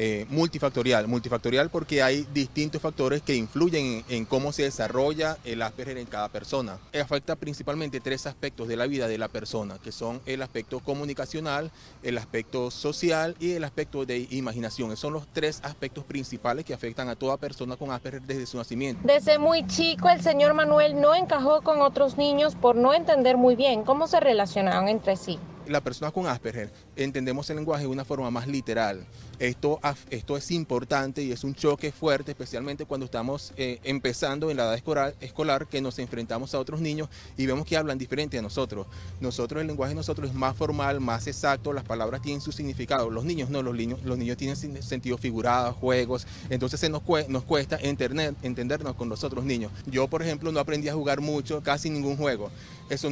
eh, 0.00 0.26
multifactorial. 0.30 1.08
Multifactorial 1.08 1.70
porque 1.70 2.04
hay 2.04 2.24
distintos 2.32 2.80
factores 2.80 3.20
que 3.20 3.34
influyen 3.34 4.04
en, 4.08 4.24
cómo 4.26 4.52
se 4.52 4.62
desarrolla 4.62 5.36
el 5.44 5.60
Asperger 5.60 5.98
en 5.98 6.06
cada 6.06 6.28
persona. 6.28 6.78
Afecta 6.94 7.34
principalmente 7.34 7.98
tres 7.98 8.24
aspectos 8.28 8.68
de 8.68 8.76
la 8.76 8.86
vida 8.86 9.08
de 9.08 9.18
la 9.18 9.26
persona, 9.26 9.78
que 9.82 9.90
son 9.90 10.20
el 10.24 10.42
aspecto 10.42 10.78
comunicacional, 10.78 11.72
el 12.04 12.16
aspecto 12.16 12.70
social 12.70 13.34
y 13.40 13.54
el 13.54 13.64
aspecto 13.64 14.06
de 14.06 14.28
imaginación. 14.30 14.92
Esos 14.92 15.00
son 15.00 15.14
los 15.14 15.26
tres 15.32 15.60
aspectos 15.64 16.04
principales 16.04 16.64
que 16.64 16.74
afectan 16.74 17.08
a 17.08 17.16
toda 17.16 17.36
persona 17.36 17.74
con 17.74 17.90
Asperger 17.90 18.22
desde 18.22 18.46
su 18.46 18.56
nacimiento. 18.56 19.02
Desde 19.04 19.40
muy 19.40 19.66
chico 19.66 20.08
el 20.08 20.22
señor 20.22 20.54
Manuel 20.54 21.00
no 21.00 21.16
encajó 21.16 21.62
con 21.62 21.80
otros 21.82 22.16
niños 22.16 22.54
por 22.54 22.76
no 22.76 22.94
entender 22.94 23.36
muy 23.36 23.56
bien 23.56 23.82
cómo 23.82 24.06
se 24.06 24.20
relacionaban 24.20 24.88
entre 24.88 25.16
sí 25.16 25.40
la 25.68 25.80
persona 25.80 26.10
con 26.10 26.26
Asperger 26.26 26.72
entendemos 26.96 27.48
el 27.50 27.56
lenguaje 27.56 27.82
de 27.82 27.88
una 27.88 28.04
forma 28.04 28.30
más 28.30 28.46
literal. 28.46 29.06
Esto, 29.38 29.78
esto 30.10 30.36
es 30.36 30.50
importante 30.50 31.22
y 31.22 31.30
es 31.30 31.44
un 31.44 31.54
choque 31.54 31.92
fuerte, 31.92 32.32
especialmente 32.32 32.86
cuando 32.86 33.04
estamos 33.06 33.52
eh, 33.56 33.78
empezando 33.84 34.50
en 34.50 34.56
la 34.56 34.64
edad 34.64 34.74
escolar, 34.74 35.14
escolar, 35.20 35.68
que 35.68 35.80
nos 35.80 36.00
enfrentamos 36.00 36.54
a 36.54 36.58
otros 36.58 36.80
niños 36.80 37.08
y 37.36 37.46
vemos 37.46 37.64
que 37.64 37.76
hablan 37.76 37.98
diferente 37.98 38.36
a 38.36 38.42
nosotros. 38.42 38.88
Nosotros, 39.20 39.60
el 39.60 39.68
lenguaje 39.68 39.90
de 39.90 39.94
nosotros 39.94 40.30
es 40.30 40.34
más 40.34 40.56
formal, 40.56 41.00
más 41.00 41.28
exacto, 41.28 41.72
las 41.72 41.84
palabras 41.84 42.20
tienen 42.20 42.40
su 42.40 42.50
significado. 42.50 43.10
Los 43.10 43.24
niños 43.24 43.48
no, 43.48 43.62
los 43.62 43.76
niños, 43.76 44.02
los 44.02 44.18
niños 44.18 44.36
tienen 44.36 44.56
sentido 44.82 45.16
figurado, 45.18 45.72
juegos, 45.72 46.26
entonces 46.50 46.80
se 46.80 46.88
nos, 46.88 47.02
nos 47.28 47.44
cuesta 47.44 47.78
entender, 47.80 48.34
entendernos 48.42 48.96
con 48.96 49.08
los 49.08 49.22
otros 49.22 49.44
niños. 49.44 49.70
Yo, 49.86 50.08
por 50.08 50.22
ejemplo, 50.22 50.50
no 50.50 50.58
aprendí 50.58 50.88
a 50.88 50.94
jugar 50.94 51.20
mucho, 51.20 51.62
casi 51.62 51.90
ningún 51.90 52.16
juego. 52.16 52.50
Eso 52.90 53.10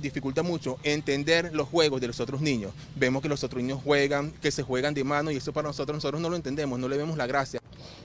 dificulta 0.00 0.42
mucho 0.42 0.78
entender 0.84 1.52
los 1.52 1.68
juegos 1.68 2.00
de 2.00 2.06
los 2.06 2.20
otros 2.20 2.40
niños. 2.40 2.72
Vemos 2.94 3.20
que 3.20 3.28
los 3.28 3.42
otros 3.42 3.60
niños 3.62 3.80
juegan, 3.82 4.30
que 4.40 4.50
se 4.50 4.62
juegan 4.62 4.94
de 4.94 5.02
mano 5.02 5.30
y 5.30 5.36
eso 5.36 5.52
para 5.58 5.68
nosotros, 5.70 5.96
nosotros 5.96 6.20
no 6.20 6.30
lo 6.30 6.36
entendemos, 6.36 6.78
no 6.78 6.88
le 6.88 6.96
vemos 6.96 7.16
la 7.16 7.26
gracia. 7.26 7.60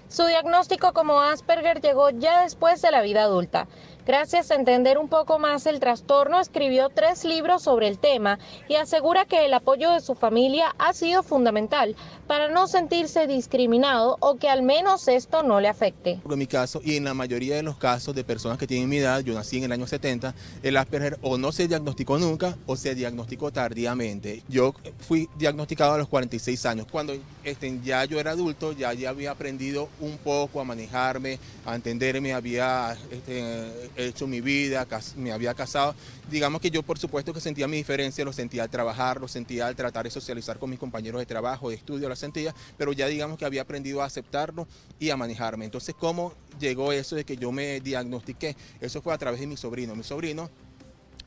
Su 0.09 0.25
diagnóstico 0.25 0.91
como 0.91 1.21
Asperger 1.21 1.81
llegó 1.81 2.09
ya 2.09 2.41
después 2.41 2.81
de 2.81 2.89
la 2.89 3.01
vida 3.01 3.23
adulta. 3.23 3.67
Gracias 4.05 4.51
a 4.51 4.55
entender 4.55 4.97
un 4.97 5.07
poco 5.07 5.39
más 5.39 5.65
el 5.65 5.79
trastorno, 5.79 6.41
escribió 6.41 6.89
tres 6.89 7.23
libros 7.23 7.63
sobre 7.63 7.87
el 7.87 7.97
tema 7.97 8.37
y 8.67 8.75
asegura 8.75 9.23
que 9.23 9.45
el 9.45 9.53
apoyo 9.53 9.91
de 9.91 10.01
su 10.01 10.13
familia 10.13 10.75
ha 10.77 10.91
sido 10.91 11.23
fundamental 11.23 11.95
para 12.27 12.49
no 12.49 12.67
sentirse 12.67 13.27
discriminado 13.27 14.17
o 14.19 14.35
que 14.35 14.49
al 14.49 14.61
menos 14.61 15.07
esto 15.07 15.41
no 15.41 15.61
le 15.61 15.69
afecte. 15.69 16.19
En 16.29 16.37
mi 16.37 16.47
caso 16.47 16.81
y 16.83 16.97
en 16.97 17.05
la 17.05 17.13
mayoría 17.13 17.55
de 17.55 17.63
los 17.63 17.77
casos 17.77 18.13
de 18.13 18.25
personas 18.25 18.57
que 18.57 18.67
tienen 18.67 18.89
mi 18.89 18.97
edad, 18.97 19.21
yo 19.21 19.33
nací 19.33 19.59
en 19.59 19.63
el 19.65 19.71
año 19.71 19.87
70, 19.87 20.35
el 20.63 20.75
Asperger 20.75 21.17
o 21.21 21.37
no 21.37 21.53
se 21.53 21.69
diagnosticó 21.69 22.17
nunca 22.17 22.57
o 22.65 22.75
se 22.75 22.95
diagnosticó 22.95 23.51
tardíamente. 23.51 24.43
Yo 24.49 24.73
fui 24.99 25.29
diagnosticado 25.37 25.93
a 25.93 25.97
los 25.97 26.09
46 26.09 26.65
años. 26.65 26.87
Cuando 26.91 27.15
este, 27.45 27.79
ya 27.83 28.03
yo 28.03 28.19
era 28.19 28.31
adulto, 28.31 28.73
ya, 28.73 28.91
ya 28.93 29.11
había 29.11 29.31
aprendido 29.31 29.87
un 30.01 30.17
poco 30.17 30.59
a 30.59 30.65
manejarme, 30.65 31.39
a 31.65 31.75
entenderme, 31.75 32.33
había 32.33 32.97
este, 33.09 33.91
hecho 33.95 34.27
mi 34.27 34.41
vida, 34.41 34.87
me 35.17 35.31
había 35.31 35.53
casado. 35.53 35.95
Digamos 36.29 36.61
que 36.61 36.71
yo 36.71 36.83
por 36.83 36.97
supuesto 36.97 37.33
que 37.33 37.39
sentía 37.39 37.67
mi 37.67 37.77
diferencia, 37.77 38.25
lo 38.25 38.33
sentía 38.33 38.63
al 38.63 38.69
trabajar, 38.69 39.19
lo 39.19 39.27
sentía 39.27 39.67
al 39.67 39.75
tratar 39.75 40.05
de 40.05 40.11
socializar 40.11 40.57
con 40.59 40.69
mis 40.69 40.79
compañeros 40.79 41.19
de 41.19 41.25
trabajo, 41.25 41.69
de 41.69 41.75
estudio, 41.75 42.09
la 42.09 42.15
sentía, 42.15 42.53
pero 42.77 42.93
ya 42.93 43.07
digamos 43.07 43.37
que 43.37 43.45
había 43.45 43.61
aprendido 43.61 44.01
a 44.01 44.05
aceptarlo 44.05 44.67
y 44.99 45.09
a 45.09 45.17
manejarme. 45.17 45.65
Entonces, 45.65 45.95
¿cómo 45.97 46.33
llegó 46.59 46.91
eso 46.91 47.15
de 47.15 47.25
que 47.25 47.37
yo 47.37 47.51
me 47.51 47.79
diagnostiqué? 47.79 48.55
Eso 48.79 49.01
fue 49.01 49.13
a 49.13 49.17
través 49.17 49.39
de 49.39 49.47
mi 49.47 49.57
sobrino. 49.57 49.95
Mi 49.95 50.03
sobrino 50.03 50.49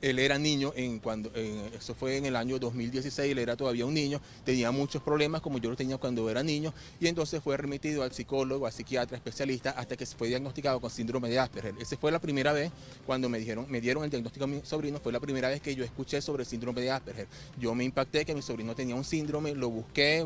él 0.02 0.18
era 0.18 0.38
niño, 0.38 0.72
en 0.76 0.98
cuando, 0.98 1.30
eso 1.34 1.94
fue 1.94 2.16
en 2.16 2.26
el 2.26 2.36
año 2.36 2.58
2016, 2.58 3.32
él 3.32 3.38
era 3.38 3.56
todavía 3.56 3.86
un 3.86 3.94
niño, 3.94 4.20
tenía 4.44 4.70
muchos 4.70 5.02
problemas 5.02 5.40
como 5.40 5.58
yo 5.58 5.70
lo 5.70 5.76
tenía 5.76 5.96
cuando 5.96 6.28
era 6.28 6.42
niño 6.42 6.74
y 7.00 7.08
entonces 7.08 7.42
fue 7.42 7.56
remitido 7.56 8.02
al 8.02 8.12
psicólogo, 8.12 8.66
al 8.66 8.72
psiquiatra, 8.72 9.16
especialista, 9.16 9.70
hasta 9.70 9.96
que 9.96 10.04
se 10.04 10.16
fue 10.16 10.28
diagnosticado 10.28 10.80
con 10.80 10.90
síndrome 10.90 11.28
de 11.28 11.38
Asperger. 11.38 11.74
Esa 11.80 11.96
fue 11.96 12.12
la 12.12 12.18
primera 12.18 12.52
vez 12.52 12.70
cuando 13.06 13.28
me 13.28 13.38
dijeron, 13.38 13.66
me 13.68 13.80
dieron 13.80 14.04
el 14.04 14.10
diagnóstico 14.10 14.44
a 14.44 14.48
mi 14.48 14.60
sobrino, 14.64 15.00
fue 15.00 15.12
la 15.12 15.20
primera 15.20 15.48
vez 15.48 15.60
que 15.60 15.74
yo 15.74 15.84
escuché 15.84 16.20
sobre 16.20 16.42
el 16.42 16.48
síndrome 16.48 16.80
de 16.82 16.90
Asperger. 16.90 17.26
Yo 17.58 17.74
me 17.74 17.84
impacté 17.84 18.24
que 18.24 18.34
mi 18.34 18.42
sobrino 18.42 18.74
tenía 18.74 18.94
un 18.94 19.04
síndrome, 19.04 19.54
lo 19.54 19.70
busqué, 19.70 20.22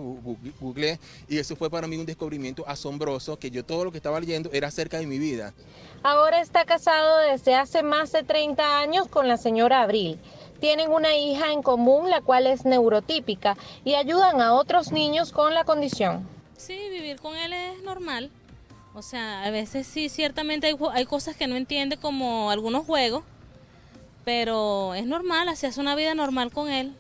googleé 0.61 0.99
y 1.29 1.39
eso 1.39 1.55
fue 1.55 1.71
para 1.71 1.87
mí 1.87 1.97
un 1.97 2.07
descubrimiento 2.07 2.69
asombroso 2.69 3.39
que 3.39 3.51
yo 3.51 3.65
todo 3.65 3.85
lo 3.85 3.93
que 3.93 3.99
estaba 3.99 4.19
leyendo 4.19 4.51
era 4.53 4.69
acerca 4.69 4.99
de 4.99 5.07
mi 5.07 5.19
vida. 5.19 5.55
Ahora 6.03 6.41
está 6.41 6.65
casado 6.65 7.19
desde 7.19 7.55
hace 7.55 7.83
más 7.83 8.11
de 8.13 8.23
30 8.23 8.79
años 8.79 9.07
con 9.07 9.29
la 9.29 9.37
señora 9.37 9.60
Abril. 9.69 10.19
Tienen 10.61 10.91
una 10.91 11.17
hija 11.17 11.53
en 11.53 11.63
común, 11.63 12.11
la 12.11 12.21
cual 12.21 12.47
es 12.47 12.65
neurotípica, 12.65 13.57
y 13.85 13.95
ayudan 13.95 14.41
a 14.41 14.55
otros 14.55 14.93
niños 14.93 15.33
con 15.33 15.55
la 15.55 15.65
condición. 15.65 16.29
Sí, 16.57 16.79
vivir 16.91 17.19
con 17.19 17.37
él 17.37 17.53
es 17.53 17.83
normal. 17.83 18.31
O 18.95 19.03
sea, 19.03 19.45
a 19.45 19.51
veces 19.51 19.87
sí, 19.87 20.09
ciertamente 20.09 20.75
hay, 20.93 21.07
cosas 21.07 21.37
que 21.37 21.47
no 21.47 21.57
entiende 21.57 21.97
como 21.97 22.51
algunos 22.51 22.85
juegos, 22.85 23.23
pero 24.25 24.95
es 24.95 25.07
normal, 25.07 25.49
así 25.49 25.67
hace 25.67 25.81
una 25.81 25.95
vida 25.95 26.15
normal 26.15 26.51
con 26.51 26.69
él. 26.69 26.95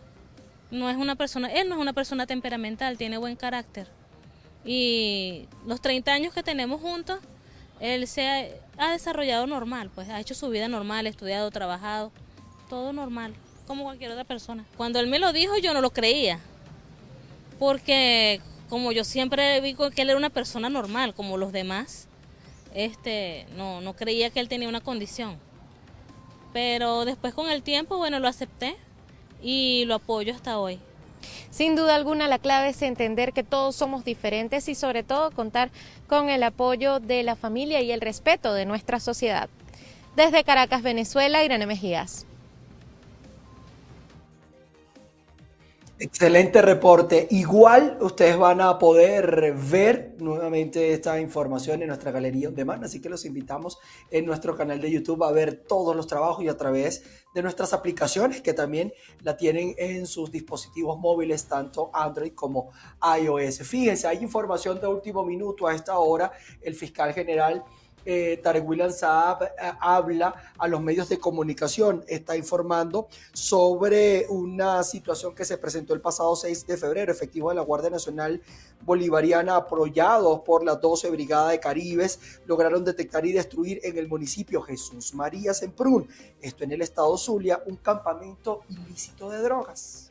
No 0.70 0.88
es 0.88 0.96
una 0.96 1.16
persona, 1.16 1.52
él 1.52 1.68
no 1.68 1.74
es 1.74 1.80
una 1.80 1.92
persona 1.92 2.26
temperamental, 2.26 2.96
tiene 2.96 3.18
buen 3.18 3.34
carácter. 3.34 3.88
Y 4.64 5.48
los 5.66 5.80
30 5.80 6.12
años 6.12 6.32
que 6.32 6.44
tenemos 6.44 6.80
juntos, 6.80 7.18
él 7.80 8.06
se 8.06 8.54
ha, 8.78 8.92
desarrollado 8.92 9.46
normal, 9.46 9.90
pues 9.94 10.08
ha 10.10 10.20
hecho 10.20 10.34
su 10.34 10.48
vida 10.48 10.68
normal, 10.68 11.06
estudiado, 11.06 11.50
trabajado, 11.50 12.12
todo 12.70 12.94
normal, 12.94 13.34
como 13.66 13.84
cualquier 13.84 14.12
otra 14.12 14.24
persona. 14.24 14.64
Cuando 14.78 15.00
él 15.00 15.08
me 15.08 15.18
lo 15.18 15.34
dijo 15.34 15.58
yo 15.58 15.74
no 15.74 15.82
lo 15.82 15.90
creía, 15.90 16.38
porque 17.58 18.40
como 18.70 18.92
yo 18.92 19.04
siempre 19.04 19.60
vi 19.60 19.74
que 19.74 20.02
él 20.02 20.10
era 20.10 20.16
una 20.16 20.30
persona 20.30 20.70
normal, 20.70 21.12
como 21.12 21.36
los 21.36 21.52
demás, 21.52 22.06
este, 22.72 23.46
no, 23.56 23.80
no 23.80 23.94
creía 23.94 24.30
que 24.30 24.40
él 24.40 24.48
tenía 24.48 24.68
una 24.68 24.80
condición. 24.80 25.36
Pero 26.52 27.04
después 27.04 27.34
con 27.34 27.50
el 27.50 27.62
tiempo, 27.62 27.98
bueno, 27.98 28.20
lo 28.20 28.28
acepté 28.28 28.76
y 29.42 29.84
lo 29.86 29.96
apoyo 29.96 30.32
hasta 30.32 30.58
hoy. 30.58 30.78
Sin 31.50 31.76
duda 31.76 31.96
alguna 31.96 32.28
la 32.28 32.38
clave 32.38 32.70
es 32.70 32.80
entender 32.82 33.32
que 33.32 33.42
todos 33.42 33.76
somos 33.76 34.04
diferentes 34.04 34.68
y 34.68 34.74
sobre 34.74 35.02
todo 35.02 35.32
contar 35.32 35.70
con 36.06 36.30
el 36.30 36.42
apoyo 36.42 37.00
de 37.00 37.22
la 37.22 37.36
familia 37.36 37.82
y 37.82 37.92
el 37.92 38.00
respeto 38.00 38.54
de 38.54 38.66
nuestra 38.66 39.00
sociedad. 39.00 39.48
Desde 40.16 40.44
Caracas, 40.44 40.82
Venezuela, 40.82 41.44
Irene 41.44 41.66
Mejías. 41.66 42.26
Excelente 46.02 46.62
reporte. 46.62 47.28
Igual 47.28 47.98
ustedes 48.00 48.38
van 48.38 48.62
a 48.62 48.78
poder 48.78 49.52
ver 49.54 50.14
nuevamente 50.16 50.94
esta 50.94 51.20
información 51.20 51.82
en 51.82 51.88
nuestra 51.88 52.10
galería 52.10 52.48
de 52.48 52.54
demand, 52.54 52.82
así 52.82 53.02
que 53.02 53.10
los 53.10 53.26
invitamos 53.26 53.78
en 54.10 54.24
nuestro 54.24 54.56
canal 54.56 54.80
de 54.80 54.90
YouTube 54.90 55.22
a 55.22 55.30
ver 55.30 55.56
todos 55.68 55.94
los 55.94 56.06
trabajos 56.06 56.42
y 56.42 56.48
a 56.48 56.56
través 56.56 57.04
de 57.34 57.42
nuestras 57.42 57.74
aplicaciones 57.74 58.40
que 58.40 58.54
también 58.54 58.94
la 59.20 59.36
tienen 59.36 59.74
en 59.76 60.06
sus 60.06 60.32
dispositivos 60.32 60.98
móviles, 60.98 61.46
tanto 61.46 61.90
Android 61.92 62.32
como 62.32 62.70
iOS. 63.20 63.58
Fíjense, 63.58 64.08
hay 64.08 64.22
información 64.22 64.80
de 64.80 64.86
último 64.86 65.22
minuto 65.22 65.66
a 65.66 65.74
esta 65.74 65.98
hora. 65.98 66.32
El 66.62 66.74
fiscal 66.76 67.12
general 67.12 67.62
eh, 68.04 68.40
Tarek 68.42 68.66
William 68.66 68.90
Saab 68.90 69.42
eh, 69.42 69.48
habla 69.80 70.34
a 70.58 70.68
los 70.68 70.80
medios 70.80 71.08
de 71.08 71.18
comunicación, 71.18 72.04
está 72.08 72.36
informando 72.36 73.08
sobre 73.32 74.26
una 74.28 74.82
situación 74.82 75.34
que 75.34 75.44
se 75.44 75.58
presentó 75.58 75.94
el 75.94 76.00
pasado 76.00 76.34
6 76.34 76.66
de 76.66 76.76
febrero, 76.76 77.12
efectivo 77.12 77.50
de 77.50 77.56
la 77.56 77.62
Guardia 77.62 77.90
Nacional 77.90 78.40
Bolivariana, 78.84 79.56
apoyados 79.56 80.40
por 80.40 80.64
las 80.64 80.80
12 80.80 81.10
Brigadas 81.10 81.52
de 81.52 81.60
Caribes, 81.60 82.18
lograron 82.46 82.84
detectar 82.84 83.26
y 83.26 83.32
destruir 83.32 83.80
en 83.82 83.98
el 83.98 84.08
municipio 84.08 84.62
Jesús 84.62 85.14
María 85.14 85.52
Semprún, 85.52 86.08
esto 86.40 86.64
en 86.64 86.72
el 86.72 86.82
estado 86.82 87.16
Zulia, 87.18 87.62
un 87.66 87.76
campamento 87.76 88.62
ilícito 88.68 89.30
de 89.30 89.42
drogas. 89.42 90.10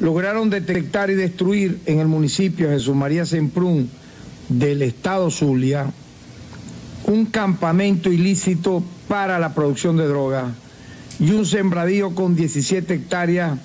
Lograron 0.00 0.50
detectar 0.50 1.10
y 1.10 1.14
destruir 1.14 1.80
en 1.86 2.00
el 2.00 2.08
municipio 2.08 2.68
Jesús 2.68 2.94
María 2.94 3.24
Semprún 3.24 3.90
del 4.48 4.82
Estado 4.82 5.30
Zulia 5.30 5.92
un 7.04 7.26
campamento 7.26 8.12
ilícito 8.12 8.82
para 9.08 9.38
la 9.38 9.54
producción 9.54 9.96
de 9.96 10.06
droga 10.06 10.52
y 11.18 11.30
un 11.30 11.44
sembradío 11.44 12.14
con 12.14 12.34
17 12.34 12.94
hectáreas 12.94 13.58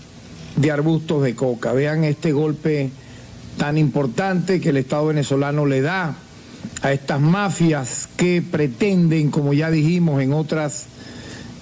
de 0.56 0.72
arbustos 0.72 1.24
de 1.24 1.36
coca. 1.36 1.72
Vean 1.72 2.04
este 2.04 2.32
golpe 2.32 2.90
tan 3.58 3.78
importante 3.78 4.60
que 4.60 4.70
el 4.70 4.78
Estado 4.78 5.08
venezolano 5.08 5.66
le 5.66 5.82
da 5.82 6.16
a 6.82 6.92
estas 6.92 7.20
mafias 7.22 8.10
que 8.18 8.42
pretenden, 8.42 9.32
como 9.32 9.54
ya 9.54 9.72
dijimos 9.72 10.22
en 10.22 10.34
otras 10.34 10.88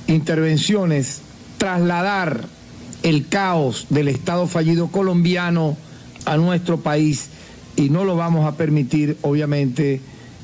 intervenciones, 0.08 1.22
trasladar 1.58 2.46
el 3.04 3.28
caos 3.28 3.88
del 3.90 4.08
Estado 4.08 4.48
fallido 4.48 4.88
colombiano 4.88 5.78
a 6.26 6.38
nuestro 6.38 6.80
país 6.80 7.30
y 7.76 7.90
no 7.90 8.06
lo 8.06 8.16
vamos 8.16 8.46
a 8.46 8.56
permitir, 8.56 9.18
obviamente, 9.22 10.02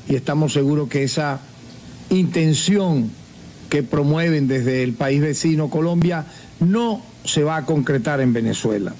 y 0.08 0.14
estamos 0.14 0.52
seguros 0.52 0.88
que 0.88 1.02
esa 1.04 1.40
intención 2.10 3.10
que 3.70 3.82
promueven 3.82 4.48
desde 4.48 4.82
el 4.82 4.92
país 4.92 5.22
vecino 5.22 5.70
Colombia 5.70 6.26
no 6.60 7.02
se 7.24 7.42
va 7.42 7.56
a 7.56 7.64
concretar 7.64 8.20
en 8.20 8.32
Venezuela. 8.32 8.92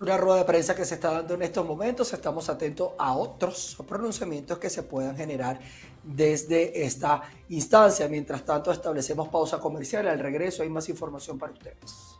Una 0.00 0.16
rueda 0.16 0.38
de 0.38 0.44
prensa 0.46 0.74
que 0.74 0.86
se 0.86 0.94
está 0.94 1.12
dando 1.12 1.34
en 1.34 1.42
estos 1.42 1.66
momentos. 1.66 2.12
Estamos 2.14 2.48
atentos 2.48 2.92
a 2.98 3.12
otros 3.12 3.76
pronunciamientos 3.86 4.58
que 4.58 4.70
se 4.70 4.82
puedan 4.82 5.14
generar 5.14 5.60
desde 6.02 6.84
esta 6.84 7.22
instancia. 7.48 8.08
Mientras 8.08 8.44
tanto, 8.44 8.70
establecemos 8.72 9.28
pausa 9.28 9.58
comercial. 9.58 10.08
Al 10.08 10.18
regreso 10.18 10.62
hay 10.62 10.68
más 10.68 10.88
información 10.88 11.38
para 11.38 11.52
ustedes. 11.52 12.10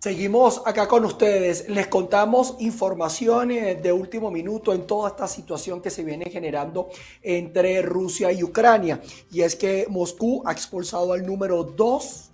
Seguimos 0.00 0.62
acá 0.64 0.86
con 0.86 1.04
ustedes. 1.04 1.68
Les 1.68 1.88
contamos 1.88 2.54
información 2.60 3.48
de 3.48 3.92
último 3.92 4.30
minuto 4.30 4.72
en 4.72 4.86
toda 4.86 5.08
esta 5.08 5.26
situación 5.26 5.80
que 5.80 5.90
se 5.90 6.04
viene 6.04 6.30
generando 6.30 6.88
entre 7.20 7.82
Rusia 7.82 8.30
y 8.30 8.44
Ucrania. 8.44 9.00
Y 9.32 9.42
es 9.42 9.56
que 9.56 9.86
Moscú 9.90 10.42
ha 10.46 10.52
expulsado 10.52 11.12
al 11.12 11.26
número 11.26 11.64
2 11.64 12.27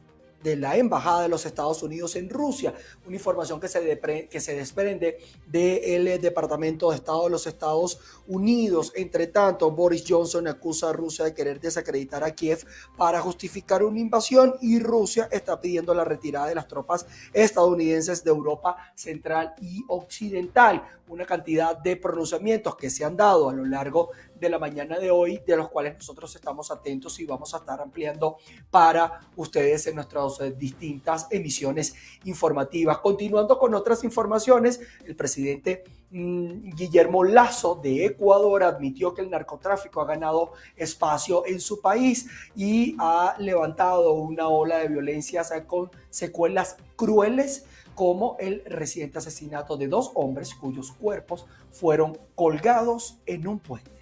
de 0.45 0.57
la 0.57 0.77
Embajada 0.77 1.23
de 1.23 1.29
los 1.31 1.47
Estados 1.47 1.83
Unidos 1.83 2.15
en 2.17 2.29
Rusia. 2.29 2.75
Una 3.07 3.17
información 3.17 3.59
que 3.59 3.69
se, 3.69 4.55
desprende 4.55 5.19
del 5.47 6.21
Departamento 6.21 6.91
de 6.91 6.97
Estado 6.97 7.25
de 7.25 7.31
los 7.31 7.47
Estados 7.47 7.99
Unidos. 8.29 8.93
Entre 8.95 9.27
tanto, 9.27 9.71
Boris 9.71 10.05
Johnson 10.07 10.47
acusa 10.47 10.91
a 10.91 10.93
Rusia 10.93 11.25
de 11.25 11.35
querer 11.35 11.61
desacreditar 11.61 12.23
a 12.23 12.35
Kiev 12.35 12.65
para 12.97 13.23
justificar 13.23 13.83
una 13.83 13.99
invasión 13.99 14.55
y 14.61 14.79
Rusia 14.79 15.29
está 15.33 15.59
pidiendo 15.61 15.95
la 15.95 16.05
retirada 16.05 16.49
de 16.49 16.55
las 16.55 16.69
tropas 16.69 17.07
estadounidenses 17.33 18.23
de 18.23 18.31
Europa 18.31 18.77
Central 18.95 19.55
y 19.63 19.83
Occidental. 19.89 20.85
Una 21.09 21.27
cantidad 21.27 21.77
de 21.77 21.97
pronunciamientos 21.97 22.77
que 22.77 22.89
se 22.89 23.05
han 23.05 23.17
dado 23.17 23.51
a 23.51 23.53
lo 23.53 23.65
largo 23.67 24.11
de 24.35 24.49
la 24.49 24.59
mañana 24.59 24.99
de 24.99 25.11
hoy, 25.11 25.41
de 25.47 25.57
los 25.57 25.69
cuales 25.69 25.95
nosotros 25.95 26.35
estamos 26.35 26.71
atentos 26.71 27.19
y 27.21 27.27
vamos 27.27 27.55
a 27.55 27.59
estar 27.59 27.81
ampliando 27.81 28.39
para 28.71 29.21
ustedes 29.37 29.87
en 29.87 29.97
nuestras 29.97 30.39
distintas 30.59 31.27
emisiones 31.31 31.95
informativas. 32.25 32.99
Continuando 32.99 33.59
con 33.59 33.75
otras 33.75 34.03
informaciones, 34.05 34.81
el 35.05 35.15
presidente 35.15 35.85
mm, 36.11 36.75
Guillermo 36.75 37.23
Lazo 37.25 37.75
de 37.83 38.07
Ecuador 38.07 38.63
admitió 38.63 39.15
que 39.15 39.23
el 39.23 39.31
narcotráfico 39.31 40.01
ha 40.01 40.07
ganado 40.07 40.53
espacio 40.77 41.45
en 41.47 41.61
su 41.61 41.81
país 41.81 42.27
y 42.57 42.97
ha 42.99 43.37
levantado 43.39 44.13
una 44.13 44.49
ola 44.49 44.79
de 44.79 44.89
violencias 44.89 45.53
con 45.67 45.91
secuelas 46.11 46.77
crueles 46.97 47.67
como 47.95 48.37
el 48.41 48.65
reciente 48.67 49.19
asesinato 49.19 49.77
de 49.77 49.89
dos 49.89 50.11
hombres 50.15 50.55
cuyos 50.55 50.93
cuerpos 50.93 51.47
fueron 51.71 52.19
colgados 52.35 53.19
en 53.27 53.47
un 53.47 53.59
puente 53.59 53.95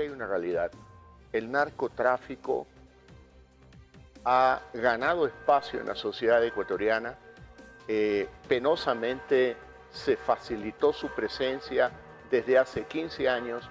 hay 0.00 0.08
una 0.08 0.26
realidad. 0.26 0.70
El 1.32 1.50
narcotráfico 1.50 2.66
ha 4.24 4.60
ganado 4.74 5.26
espacio 5.26 5.80
en 5.80 5.86
la 5.86 5.94
sociedad 5.94 6.44
ecuatoriana. 6.44 7.16
Eh, 7.86 8.28
penosamente 8.46 9.56
se 9.90 10.16
facilitó 10.16 10.92
su 10.92 11.08
presencia 11.08 11.90
desde 12.30 12.58
hace 12.58 12.84
15 12.84 13.28
años. 13.28 13.68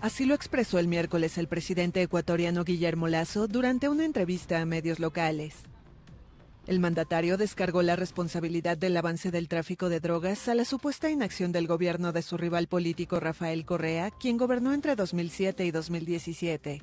Así 0.00 0.24
lo 0.24 0.34
expresó 0.34 0.78
el 0.78 0.88
miércoles 0.88 1.38
el 1.38 1.48
presidente 1.48 2.02
ecuatoriano 2.02 2.64
Guillermo 2.64 3.08
Lazo 3.08 3.46
durante 3.46 3.88
una 3.88 4.04
entrevista 4.04 4.60
a 4.60 4.66
medios 4.66 4.98
locales. 4.98 5.64
El 6.66 6.78
mandatario 6.78 7.36
descargó 7.38 7.82
la 7.82 7.96
responsabilidad 7.96 8.76
del 8.76 8.96
avance 8.96 9.32
del 9.32 9.48
tráfico 9.48 9.88
de 9.88 9.98
drogas 9.98 10.48
a 10.48 10.54
la 10.54 10.64
supuesta 10.64 11.10
inacción 11.10 11.50
del 11.50 11.66
gobierno 11.66 12.12
de 12.12 12.22
su 12.22 12.36
rival 12.36 12.68
político 12.68 13.18
Rafael 13.18 13.66
Correa, 13.66 14.12
quien 14.12 14.36
gobernó 14.36 14.72
entre 14.72 14.94
2007 14.94 15.64
y 15.64 15.72
2017. 15.72 16.82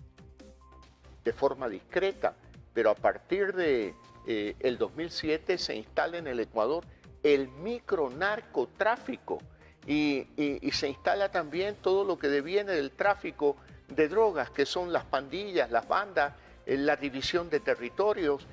De 1.23 1.33
forma 1.33 1.69
discreta, 1.69 2.35
pero 2.73 2.89
a 2.89 2.95
partir 2.95 3.53
de 3.53 3.93
eh, 4.27 4.55
el 4.59 4.77
2007 4.77 5.57
se 5.57 5.75
instala 5.77 6.17
en 6.17 6.27
el 6.27 6.41
Ecuador 6.41 6.83
el 7.23 7.47
micronarcotráfico 7.47 9.41
y, 9.87 10.27
y 10.35 10.71
se 10.71 10.89
instala 10.89 11.31
también 11.31 11.77
todo 11.81 12.03
lo 12.03 12.19
que 12.19 12.27
deviene 12.27 12.73
del 12.73 12.91
tráfico 12.91 13.55
de 13.87 14.09
drogas, 14.09 14.49
que 14.49 14.65
son 14.65 14.91
las 14.91 15.05
pandillas, 15.05 15.71
las 15.71 15.87
bandas, 15.87 16.33
eh, 16.65 16.77
la 16.77 16.95
división 16.95 17.49
de 17.49 17.59
territorios 17.59 18.45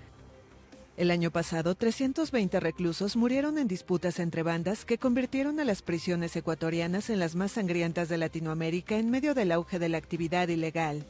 el 0.97 1.11
año 1.11 1.31
pasado, 1.31 1.75
320 1.75 2.59
reclusos 2.59 3.17
murieron 3.17 3.59
en 3.59 3.69
disputas 3.69 4.19
entre 4.19 4.43
bandas 4.43 4.85
que 4.87 4.97
convirtieron 4.97 5.61
a 5.61 5.65
las 5.65 5.83
prisiones 5.83 6.35
ecuatorianas 6.37 7.11
en 7.11 7.19
las 7.19 7.35
más 7.35 7.53
sangrientas 7.53 8.09
de 8.09 8.17
Latinoamérica 8.17 8.97
en 8.97 9.11
medio 9.11 9.35
del 9.35 9.53
auge 9.53 9.79
de 9.79 9.91
la 9.91 9.99
actividad 9.99 10.49
ilegal. 10.49 11.05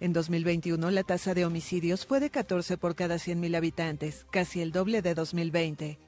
En 0.00 0.12
2021, 0.12 0.90
la 0.90 1.02
tasa 1.02 1.34
de 1.34 1.44
homicidios 1.44 2.06
fue 2.06 2.20
de 2.20 2.30
14 2.30 2.78
por 2.78 2.94
cada 2.94 3.16
100.000 3.16 3.56
habitantes, 3.56 4.26
casi 4.30 4.62
el 4.62 4.72
doble 4.72 5.02
de 5.02 5.14
2020. 5.14 5.98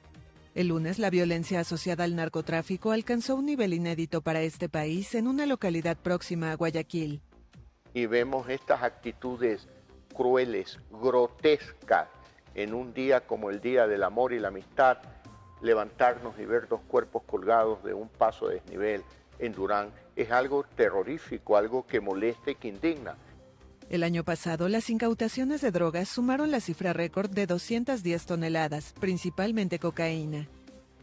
El 0.55 0.67
lunes, 0.67 0.97
la 0.97 1.09
violencia 1.09 1.59
asociada 1.59 2.03
al 2.03 2.15
narcotráfico 2.15 2.91
alcanzó 2.91 3.35
un 3.35 3.45
nivel 3.45 3.73
inédito 3.73 4.21
para 4.21 4.41
este 4.41 4.69
país 4.69 5.13
en 5.13 5.27
una 5.27 5.45
localidad 5.45 5.97
próxima 5.97 6.51
a 6.51 6.55
Guayaquil. 6.55 7.21
Y 7.93 8.05
vemos 8.07 8.49
estas 8.49 8.81
actitudes 8.81 9.67
crueles, 10.13 10.79
grotescas, 10.91 12.07
en 12.55 12.73
un 12.73 12.93
día 12.93 13.21
como 13.21 13.49
el 13.49 13.61
Día 13.61 13.87
del 13.87 14.03
Amor 14.03 14.33
y 14.33 14.39
la 14.39 14.49
Amistad, 14.49 14.97
levantarnos 15.61 16.37
y 16.39 16.45
ver 16.45 16.67
dos 16.67 16.81
cuerpos 16.87 17.23
colgados 17.23 17.83
de 17.83 17.93
un 17.93 18.09
paso 18.09 18.47
de 18.47 18.55
desnivel 18.55 19.03
en 19.39 19.53
Durán 19.53 19.91
es 20.15 20.31
algo 20.31 20.63
terrorífico, 20.75 21.57
algo 21.57 21.85
que 21.85 21.99
molesta 21.99 22.51
y 22.51 22.55
que 22.55 22.67
indigna. 22.67 23.15
El 23.89 24.03
año 24.03 24.23
pasado, 24.23 24.69
las 24.69 24.89
incautaciones 24.89 25.61
de 25.61 25.71
drogas 25.71 26.07
sumaron 26.07 26.49
la 26.51 26.61
cifra 26.61 26.93
récord 26.93 27.29
de 27.29 27.45
210 27.45 28.25
toneladas, 28.25 28.93
principalmente 28.99 29.79
cocaína. 29.79 30.47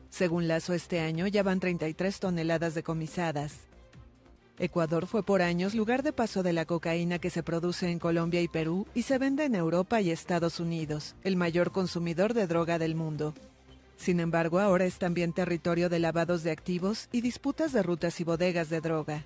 Según 0.08 0.48
Lazo, 0.48 0.72
este 0.72 1.00
año 1.00 1.26
ya 1.26 1.42
van 1.42 1.60
33 1.60 2.18
toneladas 2.18 2.74
decomisadas. 2.74 3.67
Ecuador 4.60 5.06
fue 5.06 5.22
por 5.22 5.40
años 5.40 5.76
lugar 5.76 6.02
de 6.02 6.12
paso 6.12 6.42
de 6.42 6.52
la 6.52 6.64
cocaína 6.64 7.20
que 7.20 7.30
se 7.30 7.44
produce 7.44 7.90
en 7.90 8.00
Colombia 8.00 8.42
y 8.42 8.48
Perú 8.48 8.88
y 8.92 9.02
se 9.02 9.16
vende 9.16 9.44
en 9.44 9.54
Europa 9.54 10.00
y 10.00 10.10
Estados 10.10 10.58
Unidos, 10.58 11.14
el 11.22 11.36
mayor 11.36 11.70
consumidor 11.70 12.34
de 12.34 12.48
droga 12.48 12.80
del 12.80 12.96
mundo. 12.96 13.34
Sin 13.96 14.18
embargo, 14.18 14.58
ahora 14.58 14.84
es 14.84 14.98
también 14.98 15.32
territorio 15.32 15.88
de 15.88 16.00
lavados 16.00 16.42
de 16.42 16.50
activos 16.50 17.08
y 17.12 17.20
disputas 17.20 17.72
de 17.72 17.84
rutas 17.84 18.18
y 18.20 18.24
bodegas 18.24 18.68
de 18.68 18.80
droga. 18.80 19.24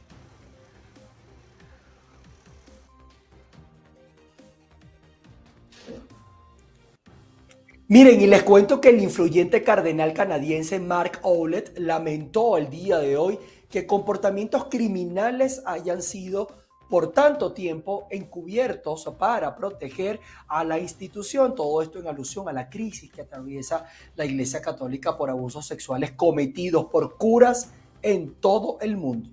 Miren, 7.88 8.20
y 8.22 8.26
les 8.26 8.42
cuento 8.42 8.80
que 8.80 8.88
el 8.88 9.02
influyente 9.02 9.62
cardenal 9.62 10.14
canadiense 10.14 10.78
Mark 10.78 11.20
Owlett 11.22 11.78
lamentó 11.78 12.56
el 12.56 12.70
día 12.70 12.98
de 12.98 13.18
hoy 13.18 13.38
que 13.72 13.86
comportamientos 13.86 14.66
criminales 14.66 15.62
hayan 15.64 16.02
sido 16.02 16.48
por 16.90 17.10
tanto 17.10 17.52
tiempo 17.54 18.06
encubiertos 18.10 19.10
para 19.18 19.56
proteger 19.56 20.20
a 20.46 20.62
la 20.62 20.78
institución. 20.78 21.54
Todo 21.54 21.80
esto 21.80 21.98
en 21.98 22.06
alusión 22.06 22.50
a 22.50 22.52
la 22.52 22.68
crisis 22.68 23.10
que 23.10 23.22
atraviesa 23.22 23.86
la 24.14 24.26
Iglesia 24.26 24.60
Católica 24.60 25.16
por 25.16 25.30
abusos 25.30 25.66
sexuales 25.66 26.12
cometidos 26.12 26.84
por 26.84 27.16
curas 27.16 27.72
en 28.02 28.34
todo 28.34 28.76
el 28.82 28.98
mundo. 28.98 29.30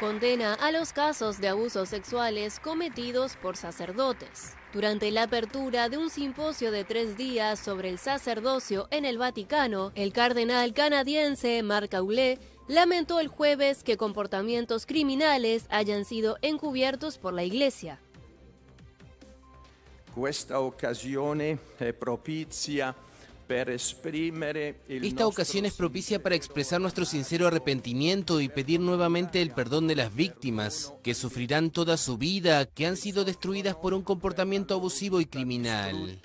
Condena 0.00 0.54
a 0.54 0.72
los 0.72 0.94
casos 0.94 1.38
de 1.38 1.48
abusos 1.48 1.90
sexuales 1.90 2.58
cometidos 2.58 3.36
por 3.36 3.58
sacerdotes. 3.58 4.54
Durante 4.76 5.10
la 5.10 5.22
apertura 5.22 5.88
de 5.88 5.96
un 5.96 6.10
simposio 6.10 6.70
de 6.70 6.84
tres 6.84 7.16
días 7.16 7.58
sobre 7.58 7.88
el 7.88 7.98
sacerdocio 7.98 8.88
en 8.90 9.06
el 9.06 9.16
Vaticano, 9.16 9.90
el 9.94 10.12
cardenal 10.12 10.74
canadiense 10.74 11.62
Marc 11.62 11.94
Aulé 11.94 12.38
lamentó 12.68 13.18
el 13.18 13.28
jueves 13.28 13.82
que 13.82 13.96
comportamientos 13.96 14.84
criminales 14.84 15.64
hayan 15.70 16.04
sido 16.04 16.36
encubiertos 16.42 17.16
por 17.16 17.32
la 17.32 17.42
Iglesia. 17.42 17.98
Questa 20.14 20.60
occasione 20.60 21.58
è 21.78 21.94
propizia 21.94 22.94
Esta 23.48 25.26
ocasión 25.26 25.66
es 25.66 25.74
propicia 25.74 26.22
para 26.22 26.34
expresar 26.34 26.80
nuestro 26.80 27.04
sincero 27.04 27.46
arrepentimiento 27.46 28.40
y 28.40 28.48
pedir 28.48 28.80
nuevamente 28.80 29.40
el 29.40 29.52
perdón 29.52 29.86
de 29.86 29.96
las 29.96 30.14
víctimas, 30.14 30.92
que 31.02 31.14
sufrirán 31.14 31.70
toda 31.70 31.96
su 31.96 32.18
vida, 32.18 32.66
que 32.66 32.86
han 32.86 32.96
sido 32.96 33.24
destruidas 33.24 33.76
por 33.76 33.94
un 33.94 34.02
comportamiento 34.02 34.74
abusivo 34.74 35.20
y 35.20 35.26
criminal. 35.26 36.20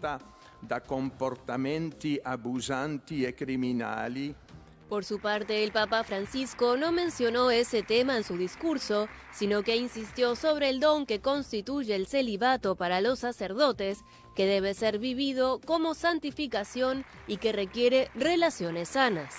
Por 4.91 5.05
su 5.05 5.19
parte, 5.19 5.63
el 5.63 5.71
Papa 5.71 6.03
Francisco 6.03 6.75
no 6.75 6.91
mencionó 6.91 7.49
ese 7.49 7.81
tema 7.81 8.17
en 8.17 8.25
su 8.25 8.35
discurso, 8.35 9.07
sino 9.31 9.63
que 9.63 9.77
insistió 9.77 10.35
sobre 10.35 10.67
el 10.67 10.81
don 10.81 11.05
que 11.05 11.21
constituye 11.21 11.95
el 11.95 12.07
celibato 12.07 12.75
para 12.75 12.99
los 12.99 13.19
sacerdotes 13.19 13.99
que 14.35 14.45
debe 14.45 14.73
ser 14.73 14.99
vivido 14.99 15.59
como 15.65 15.93
santificación 15.93 17.05
y 17.27 17.37
que 17.37 17.51
requiere 17.51 18.09
relaciones 18.15 18.89
sanas. 18.89 19.35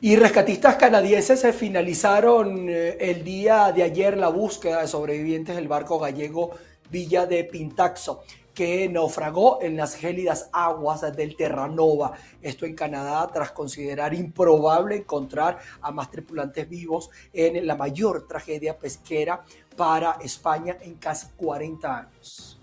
Y 0.00 0.16
rescatistas 0.16 0.74
canadienses 0.76 1.38
se 1.40 1.52
finalizaron 1.52 2.68
eh, 2.68 2.96
el 2.98 3.22
día 3.22 3.70
de 3.70 3.84
ayer 3.84 4.16
la 4.16 4.28
búsqueda 4.28 4.80
de 4.80 4.88
sobrevivientes 4.88 5.54
del 5.54 5.68
barco 5.68 6.00
gallego 6.00 6.50
Villa 6.90 7.24
de 7.24 7.44
Pintaxo 7.44 8.24
que 8.54 8.88
naufragó 8.88 9.62
en 9.62 9.76
las 9.76 9.94
gélidas 9.94 10.48
aguas 10.52 11.00
del 11.16 11.36
Terranova, 11.36 12.12
esto 12.40 12.66
en 12.66 12.74
Canadá, 12.74 13.28
tras 13.32 13.52
considerar 13.52 14.14
improbable 14.14 14.96
encontrar 14.96 15.58
a 15.80 15.90
más 15.90 16.10
tripulantes 16.10 16.68
vivos 16.68 17.10
en 17.32 17.66
la 17.66 17.76
mayor 17.76 18.26
tragedia 18.26 18.78
pesquera 18.78 19.44
para 19.76 20.18
España 20.22 20.76
en 20.80 20.94
casi 20.94 21.28
40 21.36 21.98
años. 21.98 22.58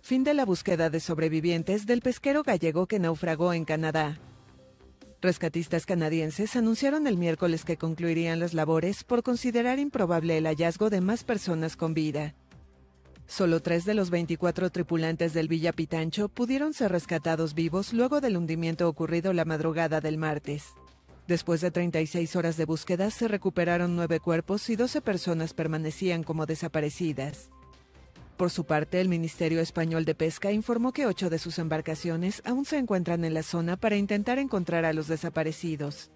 Fin 0.00 0.22
de 0.22 0.34
la 0.34 0.44
búsqueda 0.44 0.90
de 0.90 1.00
sobrevivientes 1.00 1.86
del 1.86 2.02
pesquero 2.02 2.42
gallego 2.42 2.86
que 2.86 2.98
naufragó 2.98 3.54
en 3.54 3.64
Canadá. 3.64 4.18
Rescatistas 5.22 5.86
canadienses 5.86 6.54
anunciaron 6.56 7.06
el 7.06 7.16
miércoles 7.16 7.64
que 7.64 7.78
concluirían 7.78 8.40
las 8.40 8.52
labores 8.52 9.04
por 9.04 9.22
considerar 9.22 9.78
improbable 9.78 10.36
el 10.36 10.44
hallazgo 10.44 10.90
de 10.90 11.00
más 11.00 11.24
personas 11.24 11.78
con 11.78 11.94
vida. 11.94 12.34
Solo 13.26 13.60
tres 13.60 13.84
de 13.84 13.94
los 13.94 14.10
24 14.10 14.70
tripulantes 14.70 15.32
del 15.32 15.48
Villa 15.48 15.72
Pitancho 15.72 16.28
pudieron 16.28 16.74
ser 16.74 16.92
rescatados 16.92 17.54
vivos 17.54 17.92
luego 17.92 18.20
del 18.20 18.36
hundimiento 18.36 18.88
ocurrido 18.88 19.32
la 19.32 19.44
madrugada 19.44 20.00
del 20.00 20.18
martes. 20.18 20.74
Después 21.26 21.62
de 21.62 21.70
36 21.70 22.36
horas 22.36 22.58
de 22.58 22.66
búsqueda, 22.66 23.10
se 23.10 23.28
recuperaron 23.28 23.96
nueve 23.96 24.20
cuerpos 24.20 24.68
y 24.68 24.76
12 24.76 25.00
personas 25.00 25.54
permanecían 25.54 26.22
como 26.22 26.44
desaparecidas. 26.44 27.48
Por 28.36 28.50
su 28.50 28.64
parte, 28.64 29.00
el 29.00 29.08
Ministerio 29.08 29.60
Español 29.60 30.04
de 30.04 30.14
Pesca 30.14 30.52
informó 30.52 30.92
que 30.92 31.06
ocho 31.06 31.30
de 31.30 31.38
sus 31.38 31.58
embarcaciones 31.58 32.42
aún 32.44 32.66
se 32.66 32.76
encuentran 32.76 33.24
en 33.24 33.32
la 33.32 33.42
zona 33.42 33.76
para 33.76 33.96
intentar 33.96 34.38
encontrar 34.38 34.84
a 34.84 34.92
los 34.92 35.06
desaparecidos. 35.06 36.10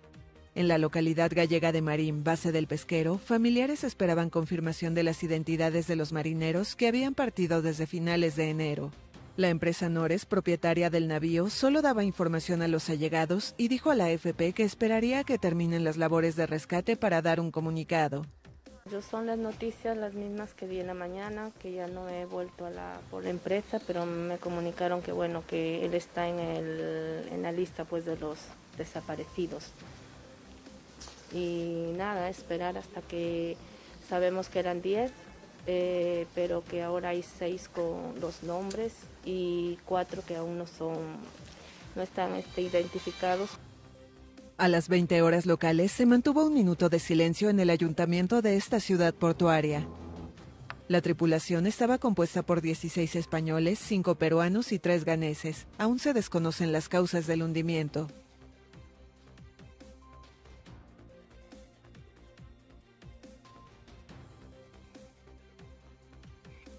En 0.59 0.67
la 0.67 0.77
localidad 0.77 1.31
gallega 1.33 1.71
de 1.71 1.83
Marín, 1.83 2.25
base 2.25 2.51
del 2.51 2.67
pesquero, 2.67 3.19
familiares 3.19 3.85
esperaban 3.85 4.29
confirmación 4.29 4.93
de 4.93 5.05
las 5.05 5.23
identidades 5.23 5.87
de 5.87 5.95
los 5.95 6.13
marineros 6.13 6.75
que 6.75 6.89
habían 6.89 7.15
partido 7.15 7.63
desde 7.63 7.87
finales 7.87 8.35
de 8.35 8.51
enero. 8.51 8.91
La 9.37 9.51
empresa 9.51 9.89
Nores, 9.89 10.27
propietaria 10.27 10.91
del 10.91 11.07
navío, 11.07 11.49
solo 11.49 11.81
daba 11.81 12.03
información 12.03 12.61
a 12.61 12.67
los 12.67 12.91
allegados 12.91 13.55
y 13.57 13.69
dijo 13.69 13.93
a 13.93 13.95
la 13.95 14.07
AFP 14.07 14.53
que 14.53 14.65
esperaría 14.65 15.23
que 15.23 15.39
terminen 15.39 15.85
las 15.85 15.97
labores 15.97 16.35
de 16.35 16.49
rescate 16.49 16.97
para 16.97 17.23
dar 17.23 17.39
un 17.39 17.53
comunicado. 17.53 18.27
Son 19.09 19.27
las 19.27 19.39
noticias 19.39 19.97
las 19.97 20.15
mismas 20.15 20.55
que 20.55 20.67
vi 20.67 20.81
en 20.81 20.89
la 20.89 20.95
mañana, 20.95 21.53
que 21.61 21.71
ya 21.71 21.87
no 21.87 22.09
he 22.09 22.27
vuelto 22.27 22.67
a 22.67 22.71
la, 22.71 23.01
por 23.13 23.23
la 23.23 23.31
empresa, 23.31 23.81
pero 23.87 24.07
me 24.07 24.39
comunicaron 24.39 25.03
que 25.03 25.13
bueno, 25.13 25.45
que 25.47 25.85
él 25.85 25.95
está 25.95 26.27
en, 26.27 26.41
en 26.41 27.43
la 27.43 27.53
lista 27.53 27.85
pues 27.85 28.05
de 28.05 28.17
los 28.17 28.41
desaparecidos 28.77 29.71
y 31.33 31.93
nada, 31.97 32.29
esperar 32.29 32.79
hasta 32.79 33.03
que 33.03 33.57
sabemos 34.09 34.49
que 34.49 34.59
eran 34.59 34.81
10, 34.81 35.11
eh, 35.67 36.27
pero 36.35 36.65
que 36.65 36.83
ahora 36.83 37.11
hay 37.11 37.23
6 37.23 37.69
con 37.69 38.21
los 38.21 38.43
nombres 38.43 38.95
y 39.25 39.79
4 39.85 40.23
que 40.27 40.37
aún 40.37 40.59
no 40.59 40.67
son, 40.67 40.97
no 41.95 42.03
están 42.03 42.35
este, 42.35 42.63
identificados. 42.63 43.51
A 44.57 44.67
las 44.69 44.89
20 44.89 45.23
horas 45.23 45.47
locales 45.47 45.93
se 45.93 46.07
mantuvo 46.07 46.45
un 46.47 46.55
minuto 46.55 46.89
de 46.89 46.99
silencio 46.99 47.49
en 47.51 47.61
el 47.61 47.71
ayuntamiento 47.71 48.43
de 48.43 48.57
esta 48.57 48.81
ciudad 48.81 49.15
portuaria. 49.15 49.87
La 50.89 51.03
tripulación 51.03 51.67
estaba 51.67 51.99
compuesta 51.99 52.43
por 52.43 52.63
16 52.63 53.15
españoles, 53.15 53.79
5 53.79 54.15
peruanos 54.15 54.73
y 54.73 54.79
3 54.79 55.05
ganeses. 55.05 55.67
Aún 55.77 55.99
se 55.99 56.15
desconocen 56.15 56.73
las 56.73 56.89
causas 56.89 57.27
del 57.27 57.43
hundimiento. 57.43 58.09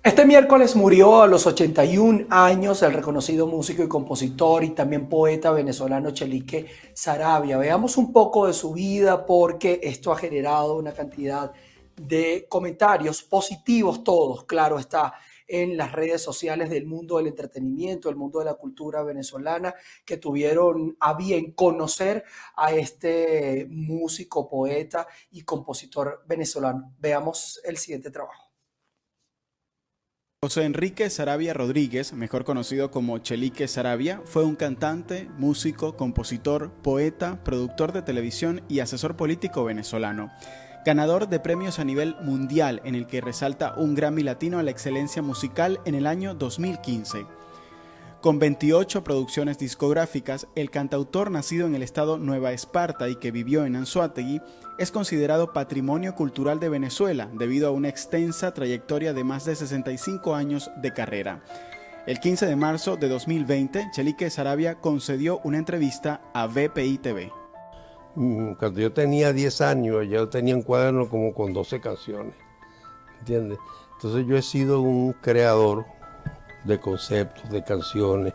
Este 0.10 0.26
miércoles 0.26 0.76
murió 0.76 1.22
a 1.22 1.28
los 1.28 1.45
81 1.45 2.26
años 2.32 2.82
el 2.82 2.93
reconocido 2.93 3.45
músico 3.45 3.84
y 3.84 3.88
compositor 3.88 4.63
y 4.63 4.72
también 4.72 5.08
poeta 5.08 5.52
venezolano 5.52 6.10
Chelique 6.10 6.65
Sarabia. 6.95 7.60
Veamos 7.60 7.95
un 7.95 8.12
poco 8.12 8.48
de 8.48 8.54
su 8.54 8.74
vida 8.74 9.24
porque 9.24 9.80
esto 9.84 10.12
ha 10.12 10.17
generado 10.17 10.78
una 10.78 10.93
cantidad 10.93 11.52
de 11.95 12.48
comentarios 12.50 13.22
positivos 13.22 14.04
todos, 14.04 14.45
claro 14.45 14.80
está, 14.80 15.13
en 15.48 15.78
las 15.78 15.91
redes 15.91 16.24
sociales 16.24 16.72
del 16.72 16.88
mundo 16.88 17.17
del 17.17 17.28
entretenimiento, 17.28 18.10
del 18.10 18.17
mundo 18.17 18.39
de 18.39 18.45
la 18.45 18.56
cultura 18.56 19.04
venezolana, 19.04 19.76
que 20.04 20.17
tuvieron 20.17 20.98
a 21.00 21.13
bien 21.13 21.52
conocer 21.52 22.24
a 22.56 22.74
este 22.74 23.67
músico, 23.69 24.50
poeta 24.50 25.06
y 25.30 25.43
compositor 25.43 26.24
venezolano. 26.28 26.95
Veamos 26.98 27.62
el 27.63 27.78
siguiente 27.78 28.10
trabajo. 28.10 28.49
José 30.41 30.63
Enrique 30.63 31.10
Sarabia 31.10 31.54
Rodríguez, 31.54 32.13
mejor 32.13 32.45
conocido 32.45 32.91
como 32.91 33.17
Chelique 33.17 33.67
Sarabia, 33.67 34.21
fue 34.23 34.45
un 34.45 34.56
cantante, 34.56 35.28
músico, 35.38 35.97
compositor, 35.97 36.71
poeta, 36.82 37.43
productor 37.43 37.91
de 37.91 38.04
televisión 38.04 38.62
y 38.69 38.80
asesor 38.80 39.17
político 39.17 39.65
venezolano. 39.65 40.32
Ganador 40.86 41.28
de 41.28 41.41
premios 41.41 41.78
a 41.80 41.84
nivel 41.84 42.15
mundial 42.21 42.82
en 42.86 42.95
el 42.95 43.06
que 43.06 43.19
resalta 43.19 43.73
un 43.75 43.95
Grammy 43.95 44.23
Latino 44.23 44.60
a 44.60 44.63
la 44.63 44.71
excelencia 44.71 45.21
musical 45.21 45.82
en 45.84 45.93
el 45.93 46.08
año 46.08 46.34
2015. 46.36 47.25
Con 48.21 48.38
28 48.38 49.01
producciones 49.05 49.58
discográficas, 49.58 50.47
el 50.55 50.69
cantautor 50.69 51.32
nacido 51.32 51.67
en 51.67 51.75
el 51.75 51.84
estado 51.84 52.17
Nueva 52.17 52.51
Esparta 52.51 53.08
y 53.08 53.15
que 53.15 53.32
vivió 53.32 53.63
en 53.63 53.77
Anzuategui 53.77 54.41
es 54.77 54.91
considerado 54.91 55.53
patrimonio 55.53 56.15
cultural 56.15 56.60
de 56.60 56.67
Venezuela 56.67 57.29
debido 57.34 57.69
a 57.69 57.71
una 57.71 57.88
extensa 57.88 58.53
trayectoria 58.53 59.13
de 59.13 59.23
más 59.23 59.45
de 59.45 59.55
65 59.55 60.36
años 60.36 60.69
de 60.82 60.93
carrera. 60.93 61.41
El 62.08 62.19
15 62.19 62.45
de 62.45 62.58
marzo 62.58 62.97
de 62.97 63.08
2020, 63.08 63.91
Chelique 63.93 64.29
Sarabia 64.29 64.82
concedió 64.82 65.39
una 65.45 65.58
entrevista 65.58 66.19
a 66.34 66.45
VPI 66.47 66.97
TV. 66.97 67.32
Mm, 68.15 68.55
cuando 68.55 68.82
yo 68.82 68.91
tenía 68.91 69.32
10 69.32 69.62
años, 69.62 70.05
yo 70.10 70.27
tenía 70.27 70.58
un 70.58 70.63
cuaderno 70.63 71.08
como 71.08 71.34
con 71.34 71.53
12 71.53 71.79
canciones, 71.79 72.34
¿entiendes? 73.19 73.60
Entonces 73.93 74.25
yo 74.27 74.36
he 74.36 74.41
sido 74.41 74.82
un 74.82 75.13
creador, 75.13 75.86
de 76.63 76.80
conceptos, 76.80 77.50
de 77.50 77.63
canciones, 77.63 78.34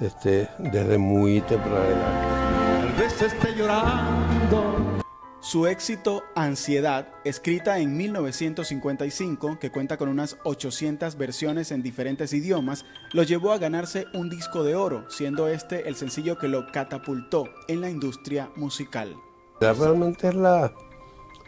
este, 0.00 0.48
desde 0.58 0.98
muy 0.98 1.40
temprana 1.42 1.86
edad. 1.86 2.80
Tal 2.80 2.92
vez 2.92 3.22
esté 3.22 3.54
llorando. 3.54 5.02
Su 5.44 5.66
éxito 5.66 6.22
Ansiedad, 6.34 7.08
escrita 7.22 7.78
en 7.78 7.98
1955, 7.98 9.58
que 9.60 9.70
cuenta 9.70 9.98
con 9.98 10.08
unas 10.08 10.38
800 10.44 11.18
versiones 11.18 11.70
en 11.70 11.82
diferentes 11.82 12.32
idiomas, 12.32 12.86
lo 13.12 13.24
llevó 13.24 13.52
a 13.52 13.58
ganarse 13.58 14.06
un 14.14 14.30
disco 14.30 14.64
de 14.64 14.74
oro, 14.74 15.04
siendo 15.10 15.48
este 15.48 15.86
el 15.86 15.96
sencillo 15.96 16.38
que 16.38 16.48
lo 16.48 16.72
catapultó 16.72 17.44
en 17.68 17.82
la 17.82 17.90
industria 17.90 18.50
musical. 18.56 19.14
Realmente 19.60 20.28
es 20.28 20.34
la, 20.34 20.72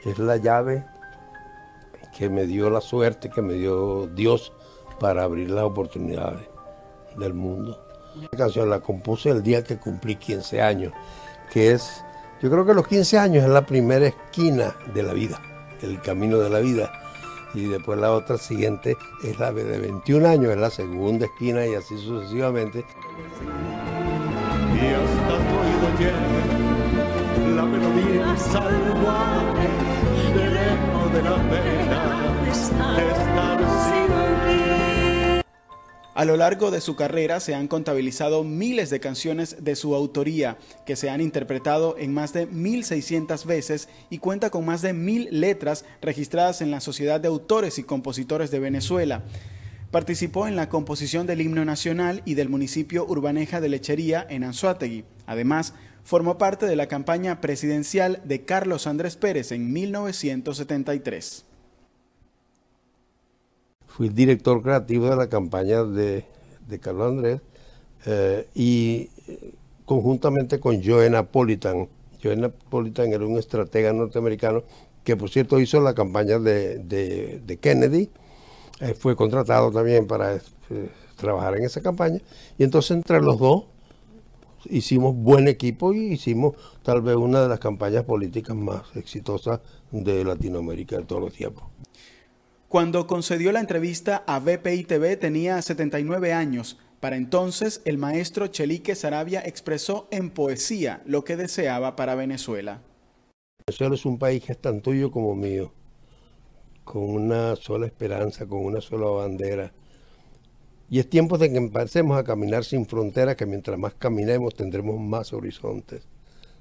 es 0.04 0.18
la 0.18 0.36
llave 0.36 0.84
que 2.16 2.28
me 2.28 2.46
dio 2.46 2.68
la 2.68 2.82
suerte, 2.82 3.30
que 3.30 3.40
me 3.40 3.54
dio 3.54 4.08
Dios 4.08 4.52
para 4.98 5.24
abrir 5.24 5.50
las 5.50 5.64
oportunidades 5.64 6.48
del 7.16 7.34
mundo. 7.34 7.82
La 8.20 8.38
canción 8.38 8.70
la 8.70 8.80
compuse 8.80 9.30
el 9.30 9.42
día 9.42 9.62
que 9.62 9.78
cumplí 9.78 10.16
15 10.16 10.62
años, 10.62 10.92
que 11.52 11.72
es, 11.72 12.02
yo 12.40 12.50
creo 12.50 12.64
que 12.64 12.74
los 12.74 12.86
15 12.86 13.18
años 13.18 13.44
es 13.44 13.50
la 13.50 13.66
primera 13.66 14.06
esquina 14.06 14.74
de 14.94 15.02
la 15.02 15.12
vida, 15.12 15.40
el 15.82 16.00
camino 16.00 16.38
de 16.38 16.50
la 16.50 16.60
vida. 16.60 16.90
Y 17.54 17.66
después 17.66 17.98
la 17.98 18.12
otra 18.12 18.36
siguiente 18.38 18.96
es 19.24 19.38
la 19.38 19.52
de 19.52 19.78
21 19.78 20.28
años, 20.28 20.52
es 20.52 20.58
la 20.58 20.70
segunda 20.70 21.26
esquina 21.26 21.66
y 21.66 21.74
así 21.74 21.96
sucesivamente. 21.98 22.84
Y 24.74 24.86
hasta 24.92 25.38
tu 25.48 25.56
la 27.56 27.64
melodía 27.64 28.36
salvaje 28.36 29.68
de 31.12 31.22
la 31.22 31.36
pena 31.48 32.16
estar 32.50 33.58
sin 33.60 33.75
A 36.16 36.24
lo 36.24 36.38
largo 36.38 36.70
de 36.70 36.80
su 36.80 36.96
carrera 36.96 37.40
se 37.40 37.54
han 37.54 37.68
contabilizado 37.68 38.42
miles 38.42 38.88
de 38.88 39.00
canciones 39.00 39.62
de 39.62 39.76
su 39.76 39.94
autoría 39.94 40.56
que 40.86 40.96
se 40.96 41.10
han 41.10 41.20
interpretado 41.20 41.94
en 41.98 42.14
más 42.14 42.32
de 42.32 42.48
1.600 42.48 43.44
veces 43.44 43.90
y 44.08 44.16
cuenta 44.16 44.48
con 44.48 44.64
más 44.64 44.80
de 44.80 44.94
mil 44.94 45.28
letras 45.30 45.84
registradas 46.00 46.62
en 46.62 46.70
la 46.70 46.80
Sociedad 46.80 47.20
de 47.20 47.28
Autores 47.28 47.78
y 47.78 47.82
Compositores 47.82 48.50
de 48.50 48.60
Venezuela. 48.60 49.24
Participó 49.90 50.48
en 50.48 50.56
la 50.56 50.70
composición 50.70 51.26
del 51.26 51.42
himno 51.42 51.66
nacional 51.66 52.22
y 52.24 52.32
del 52.32 52.48
municipio 52.48 53.04
Urbaneja 53.04 53.60
de 53.60 53.68
Lechería 53.68 54.26
en 54.30 54.42
Anzuategui. 54.42 55.04
Además, 55.26 55.74
formó 56.02 56.38
parte 56.38 56.64
de 56.64 56.76
la 56.76 56.86
campaña 56.86 57.42
presidencial 57.42 58.22
de 58.24 58.42
Carlos 58.46 58.86
Andrés 58.86 59.16
Pérez 59.16 59.52
en 59.52 59.70
1973. 59.70 61.44
Fui 63.96 64.10
director 64.10 64.62
creativo 64.62 65.08
de 65.08 65.16
la 65.16 65.30
campaña 65.30 65.82
de, 65.82 66.26
Carlos 66.82 67.08
Andrés 67.08 67.40
eh, 68.04 68.46
y 68.54 69.08
eh, 69.26 69.54
conjuntamente 69.86 70.60
con 70.60 70.84
Joe 70.84 71.08
Napolitan. 71.08 71.88
Joe 72.22 72.36
Napolitan 72.36 73.10
era 73.10 73.24
un 73.24 73.38
estratega 73.38 73.94
norteamericano 73.94 74.64
que 75.02 75.16
por 75.16 75.30
cierto 75.30 75.58
hizo 75.60 75.80
la 75.80 75.94
campaña 75.94 76.38
de, 76.38 77.58
Kennedy, 77.62 78.10
eh, 78.80 78.92
fue 78.92 79.16
contratado 79.16 79.72
también 79.72 80.06
para 80.06 80.42
trabajar 81.16 81.56
en 81.56 81.64
esa 81.64 81.80
campaña 81.80 82.20
y 82.58 82.64
entonces 82.64 82.90
entre 82.90 83.22
los 83.22 83.38
dos 83.38 83.64
hicimos 84.66 85.16
buen 85.16 85.48
equipo 85.48 85.94
y 85.94 86.12
hicimos 86.12 86.54
tal 86.82 87.00
vez 87.00 87.16
una 87.16 87.40
de 87.40 87.48
las 87.48 87.60
campañas 87.60 88.04
políticas 88.04 88.54
más 88.56 88.94
exitosas 88.94 89.60
de 89.90 90.22
Latinoamérica 90.22 90.98
de 90.98 91.04
todos 91.04 91.22
los 91.22 91.32
tiempos. 91.32 91.64
Cuando 92.68 93.06
concedió 93.06 93.52
la 93.52 93.60
entrevista 93.60 94.24
a 94.26 94.40
BPI 94.40 94.84
TV 94.84 95.16
tenía 95.16 95.62
79 95.62 96.32
años. 96.32 96.76
Para 96.98 97.16
entonces, 97.16 97.80
el 97.84 97.96
maestro 97.96 98.48
Chelique 98.48 98.96
Sarabia 98.96 99.40
expresó 99.40 100.08
en 100.10 100.30
poesía 100.30 101.00
lo 101.06 101.22
que 101.22 101.36
deseaba 101.36 101.94
para 101.94 102.16
Venezuela. 102.16 102.82
Venezuela 103.64 103.94
es 103.94 104.04
un 104.04 104.18
país 104.18 104.42
que 104.42 104.50
es 104.50 104.58
tan 104.58 104.80
tuyo 104.80 105.12
como 105.12 105.36
mío, 105.36 105.72
con 106.82 107.04
una 107.04 107.54
sola 107.54 107.86
esperanza, 107.86 108.46
con 108.46 108.64
una 108.64 108.80
sola 108.80 109.06
bandera. 109.10 109.72
Y 110.90 110.98
es 110.98 111.08
tiempo 111.08 111.38
de 111.38 111.52
que 111.52 111.58
empecemos 111.58 112.18
a 112.18 112.24
caminar 112.24 112.64
sin 112.64 112.84
fronteras, 112.84 113.36
que 113.36 113.46
mientras 113.46 113.78
más 113.78 113.94
caminemos 113.94 114.56
tendremos 114.56 114.98
más 114.98 115.32
horizontes, 115.32 116.02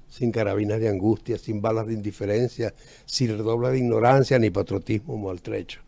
sin 0.08 0.30
carabinas 0.30 0.78
de 0.78 0.88
angustia, 0.88 1.36
sin 1.36 1.60
balas 1.60 1.88
de 1.88 1.94
indiferencia, 1.94 2.74
sin 3.06 3.36
redobla 3.36 3.70
de 3.70 3.78
ignorancia 3.78 4.38
ni 4.38 4.50
patriotismo 4.50 5.18
maltrecho. 5.18 5.85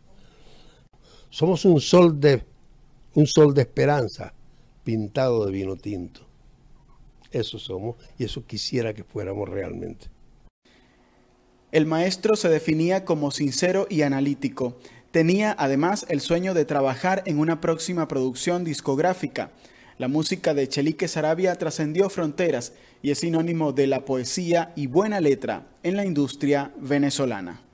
Somos 1.29 1.63
un 1.65 1.79
sol 1.79 2.19
de 2.19 2.43
un 3.13 3.27
sol 3.27 3.53
de 3.53 3.61
esperanza 3.61 4.33
pintado 4.83 5.45
de 5.45 5.51
vino 5.51 5.75
tinto. 5.75 6.21
Eso 7.31 7.59
somos 7.59 7.97
y 8.17 8.23
eso 8.23 8.45
quisiera 8.45 8.93
que 8.93 9.03
fuéramos 9.03 9.47
realmente. 9.47 10.07
El 11.71 11.85
maestro 11.85 12.35
se 12.35 12.49
definía 12.49 13.05
como 13.05 13.29
sincero 13.29 13.85
y 13.91 14.01
analítico. 14.01 14.77
Tenía 15.11 15.55
además 15.59 16.05
el 16.09 16.19
sueño 16.19 16.55
de 16.55 16.65
trabajar 16.65 17.21
en 17.27 17.37
una 17.37 17.61
próxima 17.61 18.07
producción 18.07 18.63
discográfica. 18.63 19.51
La 19.99 20.07
música 20.07 20.55
de 20.55 20.67
Chelique 20.67 21.07
Sarabia 21.07 21.55
trascendió 21.55 22.09
fronteras 22.09 22.73
y 23.03 23.11
es 23.11 23.19
sinónimo 23.19 23.71
de 23.71 23.85
la 23.85 24.03
poesía 24.05 24.73
y 24.75 24.87
buena 24.87 25.21
letra 25.21 25.67
en 25.83 25.95
la 25.95 26.05
industria 26.05 26.73
venezolana. 26.79 27.68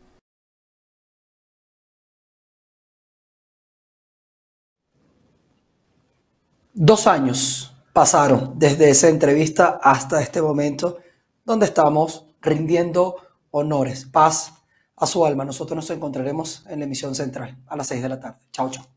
Dos 6.78 7.08
años 7.08 7.74
pasaron 7.94 8.60
desde 8.60 8.90
esa 8.90 9.08
entrevista 9.08 9.80
hasta 9.82 10.22
este 10.22 10.42
momento 10.42 10.98
donde 11.46 11.68
estamos 11.68 12.26
rindiendo 12.42 13.16
honores, 13.52 14.04
paz 14.04 14.56
a 14.98 15.08
su 15.08 15.26
alma. 15.26 15.46
Nosotros 15.46 15.78
nos 15.78 15.90
encontraremos 15.90 16.66
en 16.68 16.80
la 16.80 16.86
emisión 16.86 17.16
central 17.16 17.58
a 17.68 17.78
las 17.78 17.88
seis 17.88 18.02
de 18.02 18.10
la 18.10 18.20
tarde. 18.20 18.40
Chao, 18.52 18.70
chao. 18.70 18.95